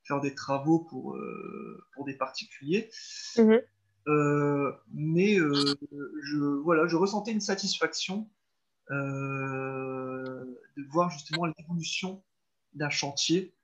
faire 0.04 0.20
des 0.22 0.36
travaux 0.36 0.80
pour, 0.80 1.16
euh, 1.16 1.84
pour 1.94 2.06
des 2.06 2.16
particuliers. 2.16 2.90
Mhm. 3.38 3.62
Euh, 4.08 4.72
mais 4.94 5.40
euh, 5.40 5.76
je, 6.24 6.38
voilà, 6.38 6.88
je 6.88 6.96
ressentais 6.98 7.32
une 7.32 7.42
satisfaction 7.42 8.30
de 8.90 10.84
voir 10.90 11.10
justement 11.10 11.46
l'évolution 11.46 12.22
d'un 12.74 12.90
chantier, 12.90 13.56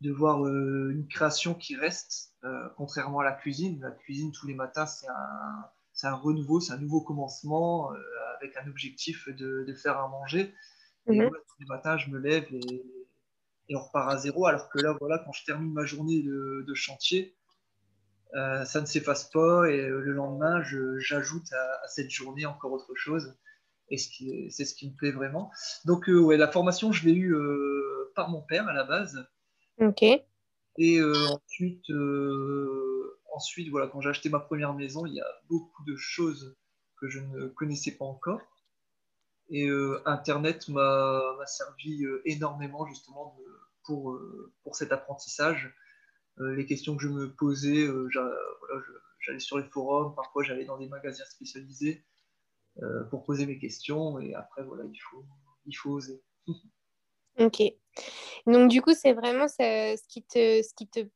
de 0.00 0.12
voir 0.12 0.46
une 0.46 1.06
création 1.08 1.52
qui 1.52 1.74
reste, 1.76 2.32
contrairement 2.76 3.18
à 3.20 3.24
la 3.24 3.32
cuisine. 3.32 3.80
La 3.80 3.90
cuisine, 3.90 4.30
tous 4.30 4.46
les 4.46 4.54
matins, 4.54 4.86
c'est 4.86 5.08
un, 5.08 6.08
un, 6.08 6.14
renouveau, 6.14 6.60
c'est 6.60 6.72
un 6.72 6.78
nouveau 6.78 7.00
commencement 7.02 7.90
avec 8.36 8.56
un 8.56 8.68
objectif 8.68 9.28
de, 9.28 9.64
de 9.66 9.74
faire 9.74 9.98
à 9.98 10.08
manger. 10.08 10.54
Et 11.08 11.20
mhm. 11.20 11.28
tous 11.28 11.56
les 11.60 11.66
matins, 11.66 11.98
je 11.98 12.08
me 12.08 12.18
lève 12.18 12.46
et 12.52 13.05
et 13.68 13.76
on 13.76 13.80
repart 13.80 14.10
à 14.10 14.16
zéro. 14.16 14.46
Alors 14.46 14.68
que 14.68 14.78
là, 14.78 14.96
voilà, 15.00 15.18
quand 15.18 15.32
je 15.32 15.44
termine 15.44 15.72
ma 15.72 15.84
journée 15.84 16.22
de, 16.22 16.74
chantier, 16.74 17.36
euh, 18.34 18.64
ça 18.64 18.80
ne 18.80 18.86
s'efface 18.86 19.30
pas 19.30 19.66
et 19.66 19.80
euh, 19.80 20.00
le 20.00 20.12
lendemain, 20.12 20.62
j'ajoute 20.98 21.52
à, 21.52 21.88
cette 21.88 22.10
journée 22.10 22.46
encore 22.46 22.72
autre 22.72 22.94
chose. 22.94 23.36
Et 23.88 23.98
c'est 23.98 24.64
ce 24.64 24.74
qui 24.74 24.90
me 24.90 24.96
plaît 24.96 25.12
vraiment. 25.12 25.52
Donc, 25.84 26.08
euh, 26.08 26.18
ouais, 26.18 26.36
la 26.36 26.50
formation, 26.50 26.90
je 26.90 27.06
l'ai 27.06 27.14
eue 27.14 27.36
par 28.16 28.30
mon 28.30 28.42
père 28.42 28.66
à 28.68 28.72
la 28.72 28.84
base. 28.84 29.24
Ok. 29.78 30.02
Et 30.78 31.02
ensuite, 31.02 31.86
ensuite, 33.32 33.70
voilà, 33.70 33.86
quand 33.86 34.00
j'ai 34.00 34.08
acheté 34.08 34.28
ma 34.28 34.40
première 34.40 34.74
maison, 34.74 35.06
il 35.06 35.14
y 35.14 35.20
a 35.20 35.26
beaucoup 35.48 35.84
de 35.84 35.94
choses 35.96 36.56
que 37.00 37.08
je 37.08 37.20
ne 37.20 37.46
connaissais 37.46 37.92
pas 37.92 38.04
encore. 38.04 38.40
Et 39.50 39.70
Internet 40.04 40.68
m'a 40.68 41.36
servi 41.46 42.04
énormément 42.24 42.86
justement 42.86 43.38
pour, 43.86 44.18
pour 44.62 44.76
cet 44.76 44.92
apprentissage. 44.92 45.74
les 46.38 46.66
questions 46.66 46.96
que 46.96 47.02
je 47.02 47.08
me 47.08 47.34
posais, 47.34 47.86
j'allais 49.20 49.40
sur 49.40 49.58
les 49.58 49.64
forums, 49.64 50.14
parfois 50.14 50.42
j'allais 50.42 50.64
dans 50.64 50.78
des 50.78 50.88
magasins 50.88 51.24
spécialisés 51.24 52.04
pour 53.10 53.24
poser 53.24 53.46
mes 53.46 53.58
questions. 53.58 54.18
Et 54.20 54.34
après, 54.34 54.62
voilà, 54.62 54.84
il 54.84 54.98
faut, 54.98 55.24
il 55.66 55.74
faut 55.74 55.90
oser. 55.90 56.22
ok. 57.38 57.62
Donc, 58.46 58.70
du 58.70 58.82
coup, 58.82 58.94
c'est 58.94 59.12
vraiment 59.12 59.48
ce, 59.48 60.06
qui 60.08 60.22
te, 60.22 60.62
ce 60.62 60.74
qui 60.74 60.88
te 60.88 61.08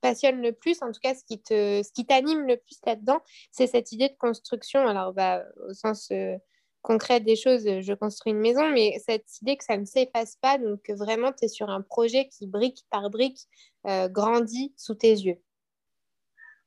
passionne 0.00 0.40
le 0.40 0.52
plus, 0.52 0.82
en 0.82 0.92
tout 0.92 1.00
cas, 1.00 1.14
ce 1.14 1.24
qui, 1.24 1.40
ce 1.46 1.92
qui 1.92 2.06
t'anime 2.06 2.46
le 2.46 2.56
plus 2.56 2.78
là-dedans, 2.86 3.20
c'est 3.50 3.66
cette 3.66 3.92
idée 3.92 4.08
de 4.08 4.16
construction. 4.16 4.86
Alors, 4.86 5.12
bah, 5.12 5.44
au 5.68 5.72
sens 5.72 6.10
euh, 6.10 6.36
concret 6.82 7.20
des 7.20 7.36
choses, 7.36 7.64
je 7.64 7.92
construis 7.94 8.32
une 8.32 8.40
maison, 8.40 8.70
mais 8.70 8.98
cette 9.04 9.40
idée 9.42 9.56
que 9.56 9.64
ça 9.64 9.76
ne 9.76 9.84
s'efface 9.84 10.36
pas, 10.36 10.58
donc 10.58 10.82
que 10.82 10.92
vraiment, 10.92 11.32
tu 11.32 11.44
es 11.44 11.48
sur 11.48 11.68
un 11.70 11.82
projet 11.82 12.28
qui, 12.28 12.46
brique 12.46 12.86
par 12.90 13.10
brique, 13.10 13.48
euh, 13.86 14.08
grandit 14.08 14.72
sous 14.76 14.94
tes 14.94 15.12
yeux. 15.12 15.38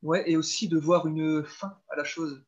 Ouais, 0.01 0.29
et 0.29 0.37
aussi 0.37 0.67
de 0.67 0.77
voir 0.77 1.07
une 1.07 1.43
fin 1.45 1.77
à 1.89 1.95
la 1.95 2.03
chose. 2.03 2.43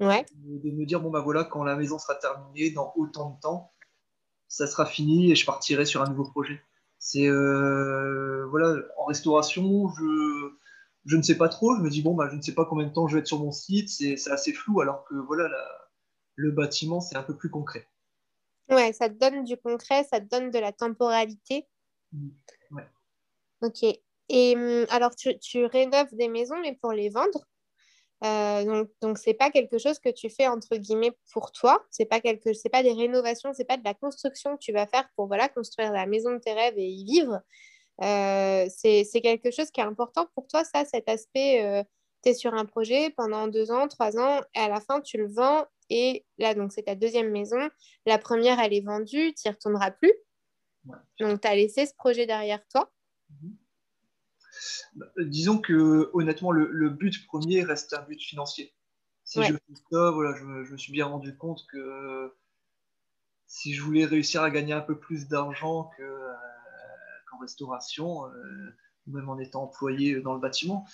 Ouais. 0.00 0.24
De 0.34 0.70
me 0.70 0.84
dire, 0.84 1.00
bon, 1.00 1.10
bah 1.10 1.20
voilà, 1.20 1.44
quand 1.44 1.62
la 1.62 1.76
maison 1.76 1.98
sera 1.98 2.14
terminée, 2.16 2.70
dans 2.70 2.92
autant 2.96 3.30
de 3.30 3.40
temps, 3.40 3.72
ça 4.48 4.66
sera 4.66 4.86
fini 4.86 5.30
et 5.30 5.36
je 5.36 5.46
partirai 5.46 5.84
sur 5.84 6.02
un 6.02 6.08
nouveau 6.08 6.24
projet. 6.24 6.60
C'est 6.98 7.26
euh, 7.26 8.46
voilà, 8.50 8.76
en 8.98 9.04
restauration, 9.04 9.88
je, 9.88 10.52
je 11.06 11.16
ne 11.16 11.22
sais 11.22 11.36
pas 11.36 11.48
trop. 11.48 11.76
Je 11.76 11.82
me 11.82 11.90
dis 11.90 12.02
bon, 12.02 12.14
bah, 12.14 12.28
je 12.30 12.36
ne 12.36 12.42
sais 12.42 12.54
pas 12.54 12.64
combien 12.64 12.86
de 12.86 12.92
temps 12.92 13.06
je 13.08 13.14
vais 13.14 13.20
être 13.20 13.26
sur 13.26 13.38
mon 13.38 13.52
site. 13.52 13.88
C'est 13.88 14.30
assez 14.30 14.52
flou, 14.52 14.80
alors 14.80 15.04
que 15.04 15.14
voilà, 15.14 15.48
le 16.40 16.50
bâtiment, 16.50 17.00
c'est 17.00 17.16
un 17.16 17.22
peu 17.22 17.36
plus 17.36 17.50
concret. 17.50 17.86
Ouais, 18.68 18.92
ça 18.92 19.08
te 19.08 19.14
donne 19.14 19.44
du 19.44 19.56
concret, 19.56 20.04
ça 20.04 20.20
te 20.20 20.26
donne 20.26 20.50
de 20.50 20.58
la 20.58 20.72
temporalité. 20.72 21.66
Mmh, 22.12 22.28
ouais. 22.72 22.86
Ok. 23.62 23.84
Et 24.28 24.56
hum, 24.56 24.86
alors, 24.90 25.14
tu, 25.14 25.38
tu 25.38 25.64
rénoves 25.64 26.14
des 26.14 26.28
maisons, 26.28 26.60
mais 26.60 26.74
pour 26.80 26.92
les 26.92 27.08
vendre 27.08 27.40
euh, 28.22 28.64
donc, 28.64 28.90
donc 29.00 29.18
c'est 29.18 29.32
pas 29.32 29.50
quelque 29.50 29.78
chose 29.78 29.98
que 29.98 30.10
tu 30.10 30.28
fais 30.28 30.46
entre 30.46 30.76
guillemets 30.76 31.12
pour 31.32 31.52
toi. 31.52 31.84
C'est 31.90 32.04
pas 32.04 32.20
quelque, 32.20 32.52
c'est 32.52 32.68
pas 32.68 32.82
des 32.82 32.92
rénovations, 32.92 33.52
c'est 33.54 33.64
pas 33.64 33.78
de 33.78 33.84
la 33.84 33.94
construction 33.94 34.56
que 34.56 34.62
tu 34.62 34.72
vas 34.72 34.86
faire 34.86 35.08
pour 35.16 35.26
voilà 35.26 35.48
construire 35.48 35.92
la 35.92 36.06
maison 36.06 36.32
de 36.32 36.38
tes 36.38 36.52
rêves 36.52 36.74
et 36.76 36.86
y 36.86 37.04
vivre. 37.04 37.40
Euh, 38.02 38.66
c'est, 38.74 39.04
quelque 39.22 39.50
chose 39.50 39.70
qui 39.70 39.80
est 39.80 39.84
important 39.84 40.26
pour 40.34 40.46
toi, 40.46 40.64
ça, 40.64 40.84
cet 40.84 41.08
aspect. 41.08 41.64
Euh, 41.64 41.82
tu 42.22 42.30
es 42.30 42.34
sur 42.34 42.54
un 42.54 42.64
projet 42.64 43.10
pendant 43.10 43.48
deux 43.48 43.70
ans, 43.70 43.88
trois 43.88 44.18
ans, 44.18 44.40
et 44.54 44.60
à 44.60 44.68
la 44.68 44.80
fin 44.80 45.00
tu 45.00 45.18
le 45.18 45.28
vends 45.28 45.66
et 45.88 46.24
là 46.38 46.54
donc 46.54 46.72
c'est 46.72 46.84
ta 46.84 46.94
deuxième 46.94 47.30
maison. 47.30 47.68
La 48.06 48.18
première 48.18 48.60
elle 48.60 48.74
est 48.74 48.84
vendue, 48.84 49.34
tu 49.34 49.46
n'y 49.46 49.50
retourneras 49.50 49.90
plus. 49.90 50.12
Donc 51.18 51.40
tu 51.40 51.48
as 51.48 51.54
laissé 51.54 51.86
ce 51.86 51.94
projet 51.94 52.26
derrière 52.26 52.66
toi. 52.68 52.90
Mm-hmm. 53.32 53.54
Euh, 55.18 55.24
disons 55.24 55.58
que 55.58 56.10
honnêtement, 56.12 56.50
le, 56.52 56.90
but 56.90 57.26
premier 57.26 57.62
reste 57.62 57.94
un 57.94 58.02
but 58.02 58.20
financier. 58.20 58.74
Si 59.24 59.42
je 59.42 59.52
fais 59.52 59.74
ça, 59.90 60.10
voilà, 60.10 60.34
je, 60.36 60.44
me 60.44 60.76
suis 60.76 60.92
bien 60.92 61.06
rendu 61.06 61.36
compte 61.36 61.64
que 61.70 62.34
si 63.46 63.74
je 63.74 63.82
voulais 63.82 64.04
réussir 64.04 64.42
à 64.42 64.50
gagner 64.50 64.72
un 64.72 64.80
peu 64.80 64.98
plus 64.98 65.28
d'argent 65.28 65.90
euh, 66.00 66.34
qu'en 67.30 67.38
restauration, 67.38 68.26
euh, 68.26 68.76
même 69.10 69.28
en 69.28 69.38
étant 69.38 69.64
employé 69.64 70.20
dans 70.20 70.34
le 70.34 70.40
bâtiment, 70.40 70.86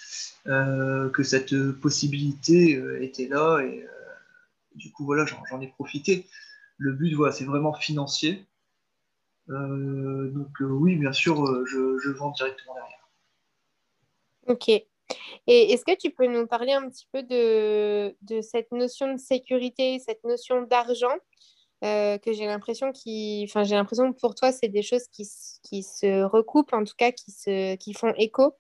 que 0.44 1.22
cette 1.22 1.72
possibilité 1.72 2.80
était 3.00 3.28
là 3.28 3.60
et 3.60 3.86
du 4.74 4.92
coup 4.92 5.04
voilà, 5.04 5.24
j'en 5.24 5.60
ai 5.60 5.68
profité. 5.68 6.26
Le 6.78 6.92
but, 6.92 7.14
voilà, 7.14 7.32
c'est 7.32 7.44
vraiment 7.44 7.72
financier. 7.72 8.46
donc 9.48 10.48
oui, 10.60 10.96
bien 10.96 11.12
sûr, 11.12 11.64
je, 11.66 11.98
je 11.98 12.10
vends 12.10 12.30
directement 12.30 12.74
derrière. 12.74 13.08
Ok. 14.48 14.68
Et 14.68 15.72
est-ce 15.72 15.84
que 15.84 15.96
tu 15.96 16.10
peux 16.10 16.26
nous 16.26 16.46
parler 16.46 16.72
un 16.72 16.88
petit 16.88 17.06
peu 17.12 17.22
de, 17.22 18.16
de 18.22 18.40
cette 18.40 18.72
notion 18.72 19.12
de 19.12 19.18
sécurité, 19.18 19.98
cette 19.98 20.24
notion 20.24 20.62
d'argent? 20.62 21.14
Euh, 21.84 22.16
que 22.18 22.32
j'ai 22.32 22.46
l'impression 22.46 22.90
qui, 22.92 23.44
enfin 23.48 23.64
j'ai 23.64 23.74
l'impression 23.74 24.12
que 24.12 24.18
pour 24.18 24.34
toi 24.34 24.50
c'est 24.50 24.68
des 24.68 24.82
choses 24.82 25.06
qui, 25.12 25.28
qui, 25.62 25.82
se 25.82 26.22
recoupent, 26.22 26.72
en 26.72 26.84
tout 26.84 26.94
cas 26.96 27.12
qui, 27.12 27.30
se, 27.30 27.76
qui 27.76 27.92
font 27.92 28.14
écho, 28.16 28.56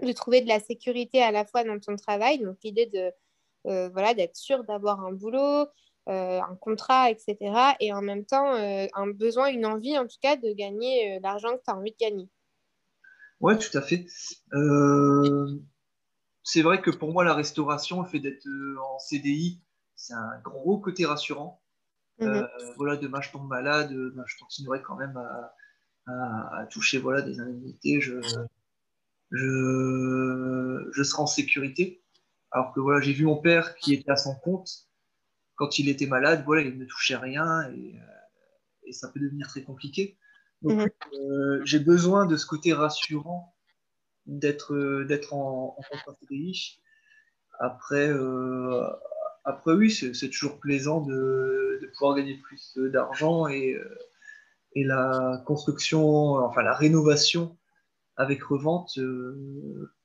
de 0.00 0.12
trouver 0.12 0.42
de 0.42 0.48
la 0.48 0.60
sécurité 0.60 1.22
à 1.22 1.32
la 1.32 1.44
fois 1.44 1.64
dans 1.64 1.78
ton 1.80 1.96
travail, 1.96 2.38
donc 2.38 2.56
l'idée 2.62 2.86
de 2.86 3.10
euh, 3.66 3.88
voilà 3.88 4.14
d'être 4.14 4.36
sûr 4.36 4.62
d'avoir 4.64 5.00
un 5.00 5.12
boulot, 5.12 5.66
euh, 6.08 6.40
un 6.40 6.56
contrat, 6.60 7.10
etc. 7.10 7.36
Et 7.80 7.92
en 7.92 8.02
même 8.02 8.24
temps 8.24 8.52
un 8.54 9.06
besoin, 9.08 9.48
une 9.48 9.66
envie 9.66 9.98
en 9.98 10.06
tout 10.06 10.18
cas 10.22 10.36
de 10.36 10.52
gagner 10.52 11.18
l'argent 11.20 11.56
que 11.56 11.62
tu 11.64 11.70
as 11.70 11.76
envie 11.76 11.90
de 11.92 11.96
gagner. 11.98 12.28
Ouais, 13.40 13.58
tout 13.58 13.76
à 13.76 13.82
fait. 13.82 14.06
C'est 16.44 16.62
vrai 16.62 16.80
que 16.80 16.92
pour 16.92 17.12
moi, 17.12 17.24
la 17.24 17.34
restauration, 17.34 18.02
le 18.02 18.08
fait 18.08 18.20
d'être 18.20 18.46
en 18.80 19.00
CDI, 19.00 19.60
c'est 19.96 20.14
un 20.14 20.38
gros 20.44 20.78
côté 20.78 21.04
rassurant. 21.04 21.60
Mhm. 22.18 22.28
Euh, 22.28 22.46
voilà, 22.76 22.96
demain 22.96 23.20
je 23.20 23.30
tombe 23.30 23.46
malade, 23.48 23.92
ben, 23.92 24.24
je 24.26 24.38
continuerai 24.38 24.82
quand 24.82 24.96
même 24.96 25.16
à, 26.06 26.66
toucher 26.70 26.98
voilà, 26.98 27.20
des 27.22 27.40
indemnités, 27.40 28.00
je, 28.00 28.20
je, 29.32 30.88
je, 30.92 31.02
serai 31.02 31.22
en 31.22 31.26
sécurité. 31.26 32.02
Alors 32.52 32.72
que 32.72 32.80
voilà, 32.80 33.00
j'ai 33.00 33.12
vu 33.12 33.24
mon 33.24 33.36
père 33.36 33.74
qui 33.76 33.92
était 33.92 34.10
à 34.10 34.16
son 34.16 34.34
compte, 34.36 34.70
quand 35.56 35.78
il 35.78 35.88
était 35.88 36.06
malade, 36.06 36.42
voilà, 36.46 36.62
il 36.62 36.78
ne 36.78 36.84
touchait 36.84 37.16
rien 37.16 37.68
et, 37.72 37.96
et 38.84 38.92
ça 38.92 39.08
peut 39.08 39.20
devenir 39.20 39.48
très 39.48 39.62
compliqué. 39.62 40.16
Donc, 40.62 40.90
euh, 41.12 41.60
j'ai 41.64 41.78
besoin 41.78 42.26
de 42.26 42.36
ce 42.36 42.46
côté 42.46 42.72
rassurant 42.72 43.54
d'être 44.26 44.74
euh, 44.74 45.04
d'être 45.04 45.34
en, 45.34 45.76
en 45.78 45.82
contrat 45.82 46.16
CDI. 46.20 46.80
Après, 47.58 48.08
euh, 48.08 48.88
après 49.46 49.72
oui, 49.72 49.90
c'est 49.90 50.28
toujours 50.28 50.58
plaisant 50.58 51.00
de, 51.00 51.78
de, 51.80 51.86
pouvoir 51.86 52.16
gagner 52.16 52.36
plus 52.36 52.76
d'argent 52.76 53.48
et, 53.48 53.80
et 54.74 54.84
la 54.84 55.42
construction, 55.46 56.34
enfin 56.44 56.62
la 56.62 56.74
rénovation 56.74 57.56
avec 58.16 58.42
revente 58.42 58.98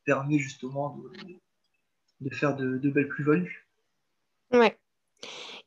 permet 0.06 0.38
justement 0.38 0.96
de, 0.96 1.40
de 2.22 2.36
faire 2.36 2.56
de, 2.56 2.78
de 2.78 2.90
belles 2.90 3.10
plus-values. 3.10 3.68
Ouais. 4.52 4.78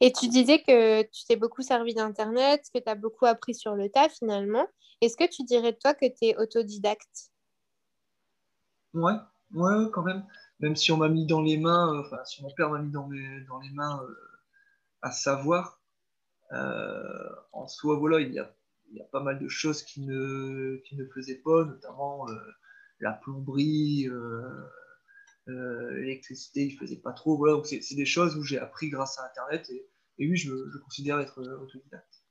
Et 0.01 0.13
tu 0.13 0.29
disais 0.29 0.63
que 0.63 1.03
tu 1.03 1.25
t'es 1.25 1.37
beaucoup 1.37 1.63
servi 1.63 1.95
d'Internet, 1.95 2.69
que 2.75 2.81
tu 2.81 2.89
as 2.89 2.95
beaucoup 2.95 3.27
appris 3.27 3.55
sur 3.55 3.75
le 3.75 3.89
tas 3.89 4.09
finalement. 4.09 4.67
Est-ce 5.01 5.17
que 5.17 5.29
tu 5.29 5.45
dirais 5.45 5.73
de 5.73 5.79
toi 5.79 5.95
que 5.95 6.07
tu 6.07 6.27
es 6.27 6.37
autodidacte 6.37 7.31
Ouais, 8.93 9.15
ouais, 9.55 9.91
quand 9.93 10.03
même. 10.03 10.25
Même 10.61 10.77
si 10.77 10.93
on 10.93 10.97
m'a 10.97 11.09
mis 11.09 11.27
dans 11.27 11.43
les 11.43 11.59
mains, 11.59 11.95
euh, 11.95 12.01
enfin, 12.01 12.25
si 12.25 12.43
mon 12.43 12.51
père 12.51 12.71
m'a 12.71 12.81
mis 12.81 12.91
dans, 12.91 13.09
dans 13.49 13.61
les 13.61 13.71
mains 13.71 14.03
euh, 14.03 14.15
à 15.03 15.11
savoir, 15.11 15.81
euh, 16.53 17.29
en 17.53 17.67
soi, 17.67 17.97
voilà, 17.97 18.21
il 18.21 18.33
y 18.33 18.39
a, 18.39 18.55
il 18.91 18.97
y 18.97 19.01
a 19.01 19.05
pas 19.07 19.21
mal 19.21 19.39
de 19.39 19.49
choses 19.49 19.83
qui 19.83 20.01
ne, 20.03 20.77
qui 20.85 20.97
ne 20.97 21.07
faisaient 21.07 21.41
pas, 21.43 21.65
notamment 21.65 22.27
la 23.01 23.13
plomberie. 23.13 24.09
l'électricité, 25.47 26.67
il 26.67 26.77
faisait 26.77 27.01
pas 27.01 27.13
trop. 27.13 27.37
Voilà, 27.37 27.55
donc 27.55 27.67
c'est 27.67 27.97
des 27.97 28.07
choses 28.07 28.37
où 28.37 28.43
j'ai 28.43 28.59
appris 28.59 28.89
grâce 28.89 29.19
à 29.19 29.27
Internet 29.27 29.69
et, 29.71 29.89
et 30.19 30.29
oui, 30.29 30.37
je, 30.37 30.51
je, 30.71 30.79
considère 30.79 31.19
être 31.19 31.43
autodidacte. 31.43 32.23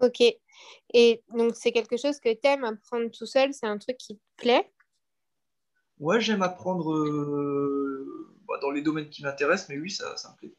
Ok. 0.00 0.22
Et 0.92 1.22
donc, 1.28 1.54
c'est 1.54 1.72
quelque 1.72 1.96
chose 1.96 2.18
que 2.18 2.32
tu 2.32 2.46
aimes 2.46 2.64
apprendre 2.64 3.10
tout 3.10 3.26
seul 3.26 3.52
C'est 3.52 3.66
un 3.66 3.78
truc 3.78 3.96
qui 3.98 4.16
te 4.16 4.22
plaît? 4.36 4.73
Ouais, 6.00 6.20
j'aime 6.20 6.42
apprendre 6.42 6.92
euh, 6.92 8.36
bah, 8.48 8.58
dans 8.60 8.70
les 8.70 8.82
domaines 8.82 9.08
qui 9.08 9.22
m'intéressent, 9.22 9.68
mais 9.68 9.78
oui, 9.78 9.90
ça, 9.90 10.16
ça, 10.16 10.32
me 10.32 10.36
plaît. 10.36 10.54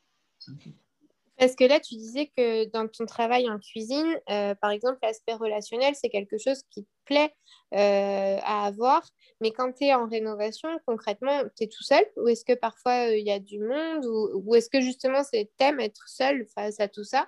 Parce 1.38 1.56
que 1.56 1.66
là, 1.66 1.82
tu 1.82 1.96
disais 1.96 2.32
que 2.36 2.70
dans 2.72 2.88
ton 2.88 3.06
travail 3.06 3.50
en 3.50 3.60
cuisine, 3.60 4.18
euh, 4.30 4.56
par 4.56 4.72
exemple, 4.72 5.00
l'aspect 5.04 5.34
relationnel, 5.34 5.94
c'est 5.94 6.10
quelque 6.10 6.38
chose 6.38 6.62
qui 6.70 6.86
te 6.86 6.90
plaît 7.04 7.36
euh, 7.74 8.38
à 8.42 8.66
avoir. 8.66 9.06
Mais 9.42 9.52
quand 9.52 9.74
tu 9.74 9.86
es 9.86 9.94
en 9.94 10.08
rénovation, 10.08 10.70
concrètement, 10.86 11.44
tu 11.58 11.66
es 11.66 11.68
tout 11.68 11.84
seul 11.84 12.06
Ou 12.16 12.30
est-ce 12.30 12.46
que 12.46 12.54
parfois 12.54 13.08
il 13.10 13.26
y 13.26 13.32
a 13.32 13.40
du 13.40 13.60
monde 13.60 14.06
Ou, 14.06 14.42
ou 14.46 14.56
est-ce 14.56 14.70
que 14.70 14.80
justement, 14.80 15.24
c'est 15.24 15.52
t'aimes 15.58 15.82
être 15.82 16.08
seul 16.08 16.48
face 16.56 16.80
à 16.80 16.88
tout 16.88 17.04
ça? 17.04 17.28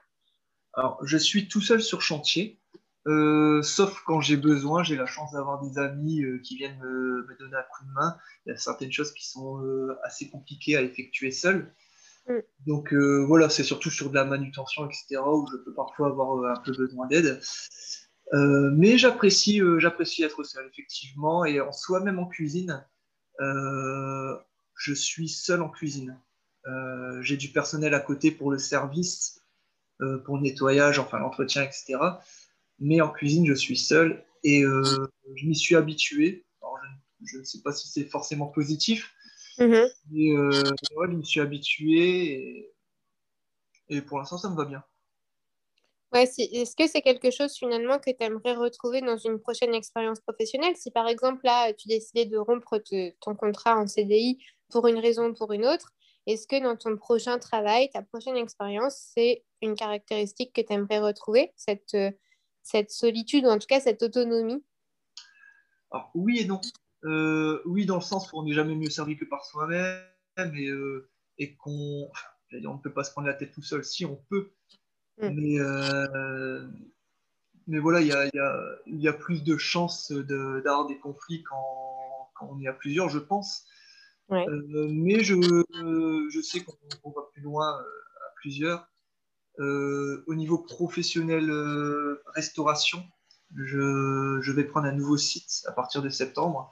Alors, 0.73 0.99
je 1.03 1.17
suis 1.17 1.47
tout 1.49 1.61
seul 1.61 1.81
sur 1.81 2.01
chantier, 2.01 2.61
euh, 3.07 3.61
sauf 3.61 4.01
quand 4.05 4.21
j'ai 4.21 4.37
besoin. 4.37 4.83
J'ai 4.83 4.95
la 4.95 5.05
chance 5.05 5.31
d'avoir 5.31 5.61
des 5.61 5.77
amis 5.77 6.23
euh, 6.23 6.39
qui 6.39 6.57
viennent 6.57 6.79
me, 6.79 7.25
donner 7.39 7.55
un 7.55 7.63
coup 7.63 7.85
de 7.85 7.91
main. 7.93 8.17
Il 8.45 8.49
y 8.49 8.51
a 8.51 8.57
certaines 8.57 8.91
choses 8.91 9.13
qui 9.13 9.25
sont 9.27 9.63
euh, 9.63 9.97
assez 10.03 10.29
compliquées 10.29 10.75
à 10.75 10.81
effectuer 10.81 11.31
seul. 11.31 11.73
Mm. 12.27 12.39
Donc 12.65 12.93
voilà, 12.93 13.49
c'est 13.49 13.63
surtout 13.63 13.89
sur 13.89 14.09
de 14.09 14.15
la 14.15 14.25
manutention, 14.25 14.85
etc., 14.85 15.21
où 15.25 15.47
je 15.51 15.57
peux 15.57 15.73
parfois 15.73 16.07
avoir 16.07 16.51
un 16.51 16.59
peu 16.61 16.73
besoin 16.73 17.07
d'aide. 17.07 17.39
mais 18.33 18.97
j'apprécie, 18.97 19.61
j'apprécie 19.77 20.23
être 20.23 20.43
seul, 20.43 20.67
effectivement. 20.67 21.45
Et 21.45 21.61
en 21.61 21.71
soi, 21.71 22.01
même 22.01 22.19
en 22.19 22.25
cuisine, 22.25 22.85
je 23.39 24.93
suis 24.93 25.29
seul 25.29 25.61
en 25.61 25.69
cuisine. 25.69 26.19
j'ai 27.21 27.37
du 27.37 27.47
personnel 27.49 27.93
à 27.93 28.01
côté 28.01 28.31
pour 28.31 28.51
le 28.51 28.57
service, 28.57 29.41
pour 30.25 30.35
le 30.35 30.43
nettoyage, 30.43 30.99
enfin 30.99 31.19
l'entretien, 31.19 31.63
etc. 31.63 31.97
Mais 32.79 33.01
en 33.01 33.09
cuisine, 33.09 33.45
je 33.45 33.53
suis 33.53 33.77
seul 33.77 34.23
et 34.43 34.61
je 34.61 35.45
m'y 35.45 35.55
suis 35.55 35.75
habitué. 35.75 36.45
je, 37.23 37.39
ne 37.39 37.43
sais 37.43 37.61
pas 37.61 37.71
si 37.71 37.87
c'est 37.87 38.05
forcément 38.05 38.47
positif, 38.47 39.13
mm-hmm. 39.57 39.89
mais 40.11 41.09
je 41.09 41.15
m'y 41.15 41.25
suis 41.25 41.41
habitué 41.41 42.71
et 43.89 44.01
pour 44.01 44.17
l'instant, 44.17 44.37
ça 44.37 44.49
me 44.49 44.55
va 44.55 44.65
bien. 44.65 44.83
Ouais, 46.13 46.23
est-ce 46.23 46.75
que 46.75 46.87
c'est 46.87 47.01
quelque 47.01 47.31
chose 47.31 47.53
finalement 47.53 47.99
que 47.99 48.11
tu 48.11 48.23
aimerais 48.23 48.53
retrouver 48.53 49.01
dans 49.01 49.17
une 49.17 49.39
prochaine 49.39 49.73
expérience 49.73 50.21
professionnelle? 50.21 50.75
Si 50.77 50.89
par 50.89 51.07
exemple 51.07 51.41
là, 51.43 51.73
tu 51.73 51.89
décidais 51.89 52.25
de 52.25 52.37
rompre 52.37 52.81
ton 53.19 53.35
contrat 53.35 53.77
en 53.77 53.87
CDI 53.87 54.41
pour 54.69 54.87
une 54.87 54.99
raison 54.99 55.29
ou 55.29 55.33
pour 55.33 55.51
une 55.51 55.65
autre, 55.65 55.91
est-ce 56.25 56.47
que 56.47 56.61
dans 56.61 56.77
ton 56.77 56.95
prochain 56.95 57.39
travail, 57.39 57.89
ta 57.89 58.01
prochaine 58.01 58.37
expérience, 58.37 59.11
c'est 59.13 59.43
une 59.61 59.75
caractéristique 59.75 60.53
que 60.53 60.61
tu 60.61 60.73
aimerais 60.73 60.99
retrouver, 60.99 61.51
cette, 61.57 61.93
euh, 61.93 62.11
cette 62.67 62.91
solitude 62.91 63.45
ou 63.45 63.49
en 63.49 63.57
tout 63.57 63.67
cas 63.67 63.79
cette 63.79 64.03
autonomie 64.03 64.61
Alors, 65.91 66.11
Oui 66.15 66.39
et 66.39 66.45
non. 66.45 66.59
Euh, 67.05 67.61
oui, 67.65 67.85
dans 67.85 67.95
le 67.95 68.01
sens 68.01 68.31
où 68.33 68.37
on 68.37 68.43
n'est 68.43 68.53
jamais 68.53 68.75
mieux 68.75 68.89
servi 68.89 69.15
que 69.15 69.23
par 69.23 69.45
soi-même 69.45 70.03
et, 70.37 70.67
euh, 70.67 71.09
et 71.37 71.55
qu'on 71.55 72.09
on 72.51 72.73
ne 72.73 72.81
peut 72.81 72.91
pas 72.91 73.05
se 73.05 73.11
prendre 73.11 73.27
la 73.27 73.35
tête 73.35 73.53
tout 73.53 73.61
seul. 73.61 73.85
Si, 73.85 74.03
on 74.03 74.17
peut. 74.29 74.51
Mm. 75.21 75.29
Mais, 75.29 75.59
euh, 75.59 76.67
mais 77.67 77.79
voilà, 77.79 78.01
il 78.01 78.07
y 78.07 78.11
a, 78.11 78.25
y, 78.25 78.39
a, 78.39 78.79
y 78.85 79.07
a, 79.07 79.13
plus 79.13 79.43
de 79.43 79.55
chances 79.57 80.11
d'avoir 80.11 80.87
des 80.87 80.97
conflits 80.97 81.43
quand, 81.43 82.31
quand, 82.35 82.49
on 82.51 82.59
est 82.59 82.67
à 82.67 82.73
plusieurs, 82.73 83.09
je 83.09 83.19
pense. 83.19 83.65
Mais 84.29 85.23
je, 85.23 85.35
je 85.35 86.41
sais 86.41 86.65
qu'on 86.65 87.11
va 87.11 87.21
plus 87.31 87.41
loin 87.41 87.69
à 87.69 88.33
plusieurs. 88.35 88.89
Au 89.59 90.35
niveau 90.35 90.59
professionnel 90.59 91.51
restauration, 92.35 93.03
je, 93.55 94.39
je, 94.41 94.51
vais 94.51 94.65
prendre 94.65 94.87
un 94.87 94.91
nouveau 94.91 95.17
site 95.17 95.63
à 95.67 95.71
partir 95.71 96.01
de 96.01 96.09
septembre. 96.09 96.71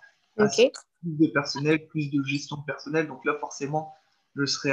Plus 1.01 1.18
de 1.18 1.27
personnel, 1.32 1.88
plus 1.88 2.12
de 2.12 2.24
gestion 2.24 2.58
de 2.58 2.65
personnel. 2.65 3.08
Donc 3.08 3.24
là, 3.25 3.36
forcément, 3.39 3.94
je 4.36 4.46
serai 4.46 4.72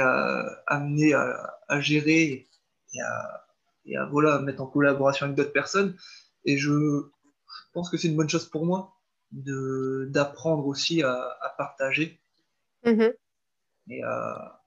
amené 0.67 1.13
à, 1.13 1.57
à, 1.67 1.79
gérer 1.79 2.49
et 2.93 3.01
à, 3.01 3.45
et 3.85 3.97
à 3.97 4.05
voilà, 4.05 4.39
mettre 4.39 4.61
en 4.61 4.67
collaboration 4.67 5.25
avec 5.25 5.35
d'autres 5.35 5.53
personnes. 5.53 5.95
Et 6.45 6.57
je, 6.57 7.09
pense 7.73 7.89
que 7.89 7.97
c'est 7.97 8.07
une 8.07 8.17
bonne 8.17 8.29
chose 8.29 8.49
pour 8.49 8.65
moi 8.65 8.95
d'apprendre 9.31 10.67
aussi 10.67 11.01
à, 11.01 11.55
partager 11.57 12.21
mm-hmm. 12.85 13.15
et 13.89 14.03
à 14.03 14.62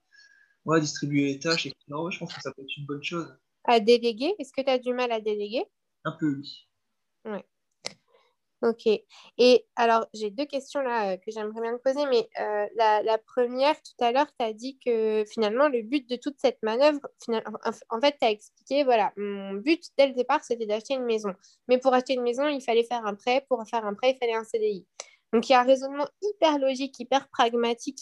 distribuer 0.80 1.26
les 1.26 1.38
tâches. 1.38 1.66
Et, 1.66 1.73
non, 1.88 2.11
je 2.11 2.18
pense 2.18 2.35
que 2.35 2.40
ça 2.40 2.52
peut 2.52 2.62
être 2.62 2.76
une 2.76 2.87
bonne 2.87 3.02
chose. 3.02 3.35
À 3.64 3.80
déléguer? 3.80 4.35
Est-ce 4.38 4.52
que 4.52 4.62
tu 4.62 4.70
as 4.70 4.78
du 4.78 4.92
mal 4.92 5.12
à 5.12 5.20
déléguer? 5.20 5.64
Un 6.04 6.12
peu, 6.12 6.37
oui. 6.37 6.68
Ouais. 7.25 7.44
Ok. 8.62 8.87
Et 9.38 9.66
alors, 9.76 10.06
j'ai 10.14 10.30
deux 10.30 10.46
questions 10.46 10.80
là 10.80 11.12
euh, 11.12 11.16
que 11.18 11.30
j'aimerais 11.30 11.61
bien 11.61 11.76
te 11.76 11.82
poser, 11.82 12.06
mais 12.06 12.26
euh, 12.40 12.66
la, 12.76 13.18
première, 13.18 13.75
tout 13.82 14.04
à 14.04 14.12
l'heure, 14.12 14.26
tu 14.38 14.44
as 14.44 14.52
dit 14.54 14.78
que 14.85 15.25
finalement, 15.30 15.68
le 15.68 15.82
but 15.82 16.08
de 16.08 16.16
toute 16.16 16.37
cette 16.40 16.62
manœuvre, 16.62 17.00
en 17.28 18.00
fait, 18.00 18.16
tu 18.18 18.26
as 18.26 18.31
expliqué, 18.31 18.83
voilà, 18.85 19.12
mon 19.16 19.55
but 19.55 19.83
dès 19.98 20.09
le 20.09 20.14
départ, 20.14 20.42
c'était 20.42 20.66
d'acheter 20.66 20.94
une 20.94 21.05
maison. 21.05 21.33
Mais 21.68 21.79
pour 21.79 21.92
acheter 21.92 22.14
une 22.14 22.22
maison, 22.22 22.48
il 22.48 22.62
fallait 22.62 22.85
faire 22.85 23.05
un 23.05 23.14
prêt. 23.14 23.44
Pour 23.48 23.62
faire 23.68 23.85
un 23.85 23.94
prêt, 23.94 24.12
il 24.12 24.18
fallait 24.18 24.35
un 24.35 24.44
CDI. 24.44 24.87
Donc, 25.33 25.48
il 25.48 25.52
y 25.52 25.55
a 25.55 25.61
un 25.61 25.64
raisonnement 25.64 26.09
hyper 26.22 26.59
logique, 26.59 26.98
hyper 26.98 27.29
pragmatique 27.29 28.00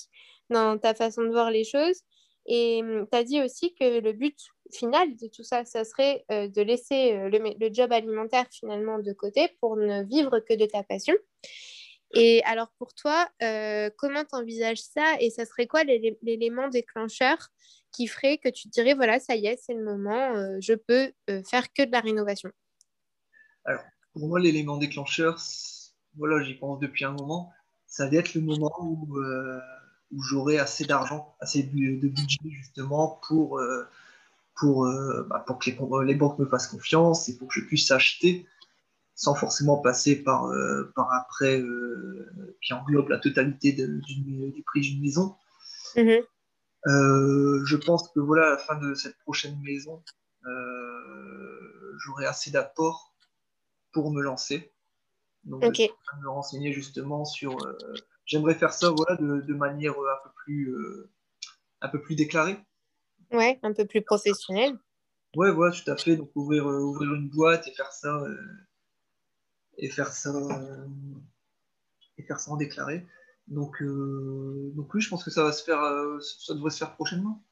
dans 0.51 0.79
ta 0.79 0.95
façon 0.95 1.23
de 1.23 1.31
voir 1.31 1.51
les 1.51 1.65
choses. 1.65 2.03
Et 2.47 2.83
hum, 2.83 3.07
tu 3.11 3.17
as 3.17 3.25
dit 3.25 3.43
aussi 3.43 3.75
que 3.75 4.01
le 4.01 4.13
but 4.13 4.37
final 4.73 5.17
de 5.17 5.29
tout 5.29 5.43
ça, 5.43 5.65
ça 5.65 5.85
serait 5.85 6.25
euh, 6.31 6.49
de 6.49 6.63
laisser 6.63 7.13
euh, 7.13 7.31
le, 7.31 7.73
job 7.73 7.93
alimentaire 7.93 8.47
finalement 8.51 8.99
de 8.99 9.13
côté 9.13 9.49
pour 9.61 9.77
ne 9.77 10.05
vivre 10.05 10.41
que 10.41 10.55
de 10.55 10.67
ta 10.67 10.83
passion. 10.83 11.15
Et 12.15 12.43
alors 12.45 12.71
pour 12.79 12.95
toi, 12.95 13.29
euh, 13.43 13.91
comment 13.97 14.25
tu 14.25 14.37
envisages 14.37 14.81
ça 14.81 15.17
et 15.21 15.31
ça 15.31 15.45
serait 15.45 15.67
quoi 15.67 15.83
l'élément 15.85 16.69
déclencheur 16.69 17.49
qui 17.93 18.07
ferait 18.07 18.39
que 18.39 18.49
tu 18.49 18.69
te 18.69 18.73
dirais, 18.73 18.95
voilà, 18.95 19.19
ça 19.21 19.37
y 19.37 19.47
est, 19.47 19.57
c'est 19.57 19.75
le 19.75 19.85
moment, 19.85 20.59
je 20.61 20.75
peux 20.75 21.13
faire 21.49 21.73
que 21.73 21.85
de 21.85 21.93
la 21.93 22.01
rénovation? 22.01 22.51
Alors, 23.65 23.85
pour 24.13 24.27
moi, 24.27 24.41
l'élément 24.41 24.79
déclencheur, 24.79 25.41
voilà, 26.17 26.43
j'y 26.43 26.55
pense 26.55 26.81
depuis 26.81 27.05
un 27.05 27.13
moment, 27.13 27.53
ça 27.87 28.09
va 28.09 28.17
être 28.17 28.35
le 28.35 28.41
moment 28.41 28.73
où, 28.81 29.17
où 30.15 30.23
j'aurai 30.23 30.59
assez 30.59 30.85
d'argent, 30.85 31.35
assez 31.41 31.63
de 31.63 32.09
budget 32.09 32.39
justement 32.51 33.21
pour 33.27 33.61
pour, 34.57 34.87
euh, 34.87 35.27
bah, 35.29 35.43
pour 35.47 35.59
que 35.59 35.71
les, 36.05 36.15
banques 36.15 36.39
me 36.39 36.47
fassent 36.47 36.69
confiance 36.69 37.29
et 37.29 37.37
pour 37.37 37.49
que 37.49 37.61
je 37.61 37.67
puisse 37.67 37.91
acheter 37.91 38.47
sans 39.17 39.35
forcément 39.35 39.79
passer 39.79 40.23
par, 40.23 40.47
euh, 40.47 40.93
par 40.97 41.13
un 41.13 41.21
prêt 41.29 41.61
euh, 41.61 42.57
qui 42.61 42.73
englobe 42.73 43.09
la 43.09 43.19
totalité 43.19 43.73
du 43.73 44.63
prix 44.67 44.81
d'une 44.81 45.01
maison. 45.01 45.37
Mm-hmm. 45.95 47.65
je 47.65 47.77
pense 47.77 48.09
que 48.09 48.19
voilà, 48.19 48.47
à 48.47 48.51
la 48.51 48.59
fin 48.59 48.77
de 48.77 48.95
cette 48.95 49.17
prochaine 49.19 49.57
maison, 49.63 50.03
j'aurai 51.99 52.27
assez 52.27 52.51
d'apports 52.51 53.15
pour 53.93 54.13
me 54.13 54.21
lancer. 54.21 54.73
Donc, 55.45 55.63
je 55.63 55.83
vais 55.83 55.91
me 56.23 56.29
renseigner 56.29 56.73
justement 56.73 57.25
sur. 57.25 57.57
J'aimerais 58.27 58.55
faire 58.55 58.73
ça 58.73 58.91
voilà, 58.91 59.17
de, 59.17 59.41
de 59.41 59.55
manière 59.55 59.93
un 59.93 60.23
peu 60.25 60.31
plus, 60.45 60.75
un 61.81 61.89
peu 61.89 62.01
plus 62.01 62.15
déclarée. 62.15 62.59
Ouais, 63.31 63.59
un 63.63 63.73
peu 63.73 63.85
plus 63.85 64.03
professionnel. 64.03 64.79
Ouais, 65.37 65.51
ouais, 65.51 65.71
tout 65.73 65.91
à 65.91 65.97
fait. 65.97 66.17
Donc 66.17 66.31
ouvrir, 66.35 66.69
euh, 66.69 66.81
ouvrir 66.81 67.15
une 67.15 67.29
boîte 67.29 67.67
et 67.67 67.73
faire 67.73 67.93
ça 67.93 68.17
euh, 68.23 68.37
et 69.77 69.91
faire 69.91 70.13
ça 70.13 70.31
euh, 70.31 70.87
et 72.19 72.23
faire 72.23 72.39
ça 72.39 72.53
en 72.53 72.57
déclaré. 72.57 73.05
Donc, 73.49 73.83
donc 73.83 74.95
oui, 74.95 75.03
je 75.03 75.11
pense 75.11 75.23
que 75.23 75.31
ça 75.31 75.45
va 75.45 75.53
se 75.53 75.63
faire, 75.65 75.81
ça 76.23 76.55
devrait 76.55 76.71
se 76.71 76.79
faire 76.79 76.95
prochainement. 76.95 77.45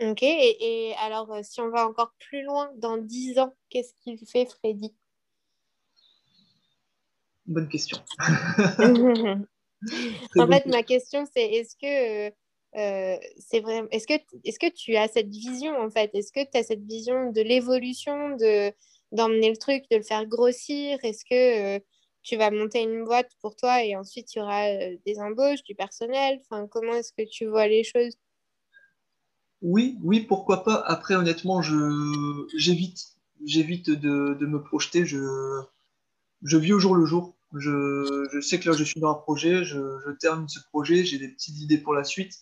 Ok, 0.00 0.22
et, 0.22 0.94
alors 1.00 1.36
si 1.42 1.60
on 1.60 1.68
va 1.68 1.86
encore 1.86 2.14
plus 2.18 2.42
loin, 2.44 2.70
dans 2.76 2.96
10 2.96 3.38
ans, 3.38 3.54
qu'est-ce 3.68 3.92
qu'il 4.00 4.18
fait 4.26 4.46
Freddy? 4.46 4.94
Bonne 7.44 7.68
question. 7.68 7.98
en 10.38 10.46
fait, 10.46 10.66
ma 10.66 10.82
question 10.82 11.24
c'est 11.32 11.44
est-ce 11.44 11.76
que 11.76 12.32
euh, 12.76 13.16
c'est 13.38 13.60
vrai. 13.60 13.82
Est-ce 13.90 14.06
que, 14.06 14.14
est 14.44 14.58
que 14.58 14.74
tu 14.74 14.96
as 14.96 15.08
cette 15.08 15.30
vision 15.30 15.76
en 15.80 15.90
fait? 15.90 16.10
Est-ce 16.14 16.32
que 16.32 16.48
tu 16.50 16.58
as 16.58 16.62
cette 16.62 16.84
vision 16.84 17.32
de 17.32 17.40
l'évolution, 17.40 18.36
de, 18.36 18.72
d'emmener 19.12 19.50
le 19.50 19.56
truc, 19.56 19.84
de 19.90 19.96
le 19.96 20.02
faire 20.02 20.26
grossir? 20.26 20.98
Est-ce 21.02 21.24
que 21.24 21.76
euh, 21.76 21.80
tu 22.22 22.36
vas 22.36 22.50
monter 22.50 22.82
une 22.82 23.04
boîte 23.04 23.30
pour 23.40 23.56
toi 23.56 23.82
et 23.84 23.96
ensuite 23.96 24.34
il 24.34 24.38
y 24.38 24.42
aura 24.42 24.66
euh, 24.66 24.96
des 25.06 25.18
embauches, 25.18 25.62
du 25.64 25.74
personnel? 25.74 26.40
Enfin, 26.42 26.66
Comment 26.70 26.94
est-ce 26.94 27.12
que 27.12 27.28
tu 27.28 27.46
vois 27.46 27.68
les 27.68 27.84
choses? 27.84 28.16
Oui, 29.62 29.98
oui, 30.02 30.20
pourquoi 30.20 30.62
pas. 30.62 30.82
Après, 30.86 31.14
honnêtement, 31.14 31.62
je, 31.62 32.46
j'évite, 32.56 33.16
j'évite 33.44 33.90
de, 33.90 34.36
de 34.38 34.46
me 34.46 34.62
projeter. 34.62 35.04
Je, 35.04 35.62
je 36.42 36.56
vis 36.58 36.74
au 36.74 36.78
jour 36.78 36.94
le 36.94 37.06
jour. 37.06 37.34
Je, 37.54 38.28
je, 38.32 38.40
sais 38.40 38.60
que 38.60 38.68
là, 38.68 38.76
je 38.76 38.84
suis 38.84 39.00
dans 39.00 39.10
un 39.10 39.14
projet, 39.14 39.64
je, 39.64 39.78
je 40.06 40.12
termine 40.12 40.48
ce 40.48 40.60
projet, 40.68 41.04
j'ai 41.04 41.18
des 41.18 41.28
petites 41.28 41.58
idées 41.58 41.78
pour 41.78 41.94
la 41.94 42.04
suite 42.04 42.34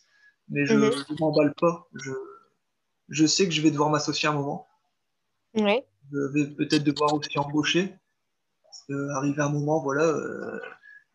mais 0.48 0.64
je 0.66 0.74
ne 0.74 0.88
mhm. 0.88 1.16
m'emballe 1.20 1.54
pas. 1.54 1.88
Je, 1.94 2.12
je 3.08 3.26
sais 3.26 3.46
que 3.46 3.52
je 3.52 3.60
vais 3.62 3.70
devoir 3.70 3.90
m'associer 3.90 4.28
à 4.28 4.32
un 4.32 4.34
moment. 4.34 4.68
Je 5.54 6.32
vais 6.32 6.46
peut-être 6.46 6.84
devoir 6.84 7.14
aussi 7.14 7.38
embaucher. 7.38 7.94
Parce 8.62 8.84
qu'arriver 8.86 9.40
à 9.42 9.46
un 9.46 9.50
moment, 9.50 9.82
voilà, 9.82 10.04
euh, 10.04 10.60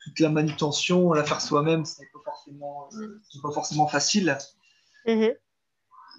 toute 0.04 0.20
la 0.20 0.30
manutention, 0.30 1.14
la 1.14 1.24
faire 1.24 1.42
soi-même, 1.42 1.86
ce 1.86 2.02
n'est 2.02 2.08
pas, 2.12 2.20
forcément, 2.26 2.90
euh, 2.94 3.22
pas 3.42 3.52
forcément 3.52 3.88
facile. 3.88 4.38
Mhm. 5.06 5.34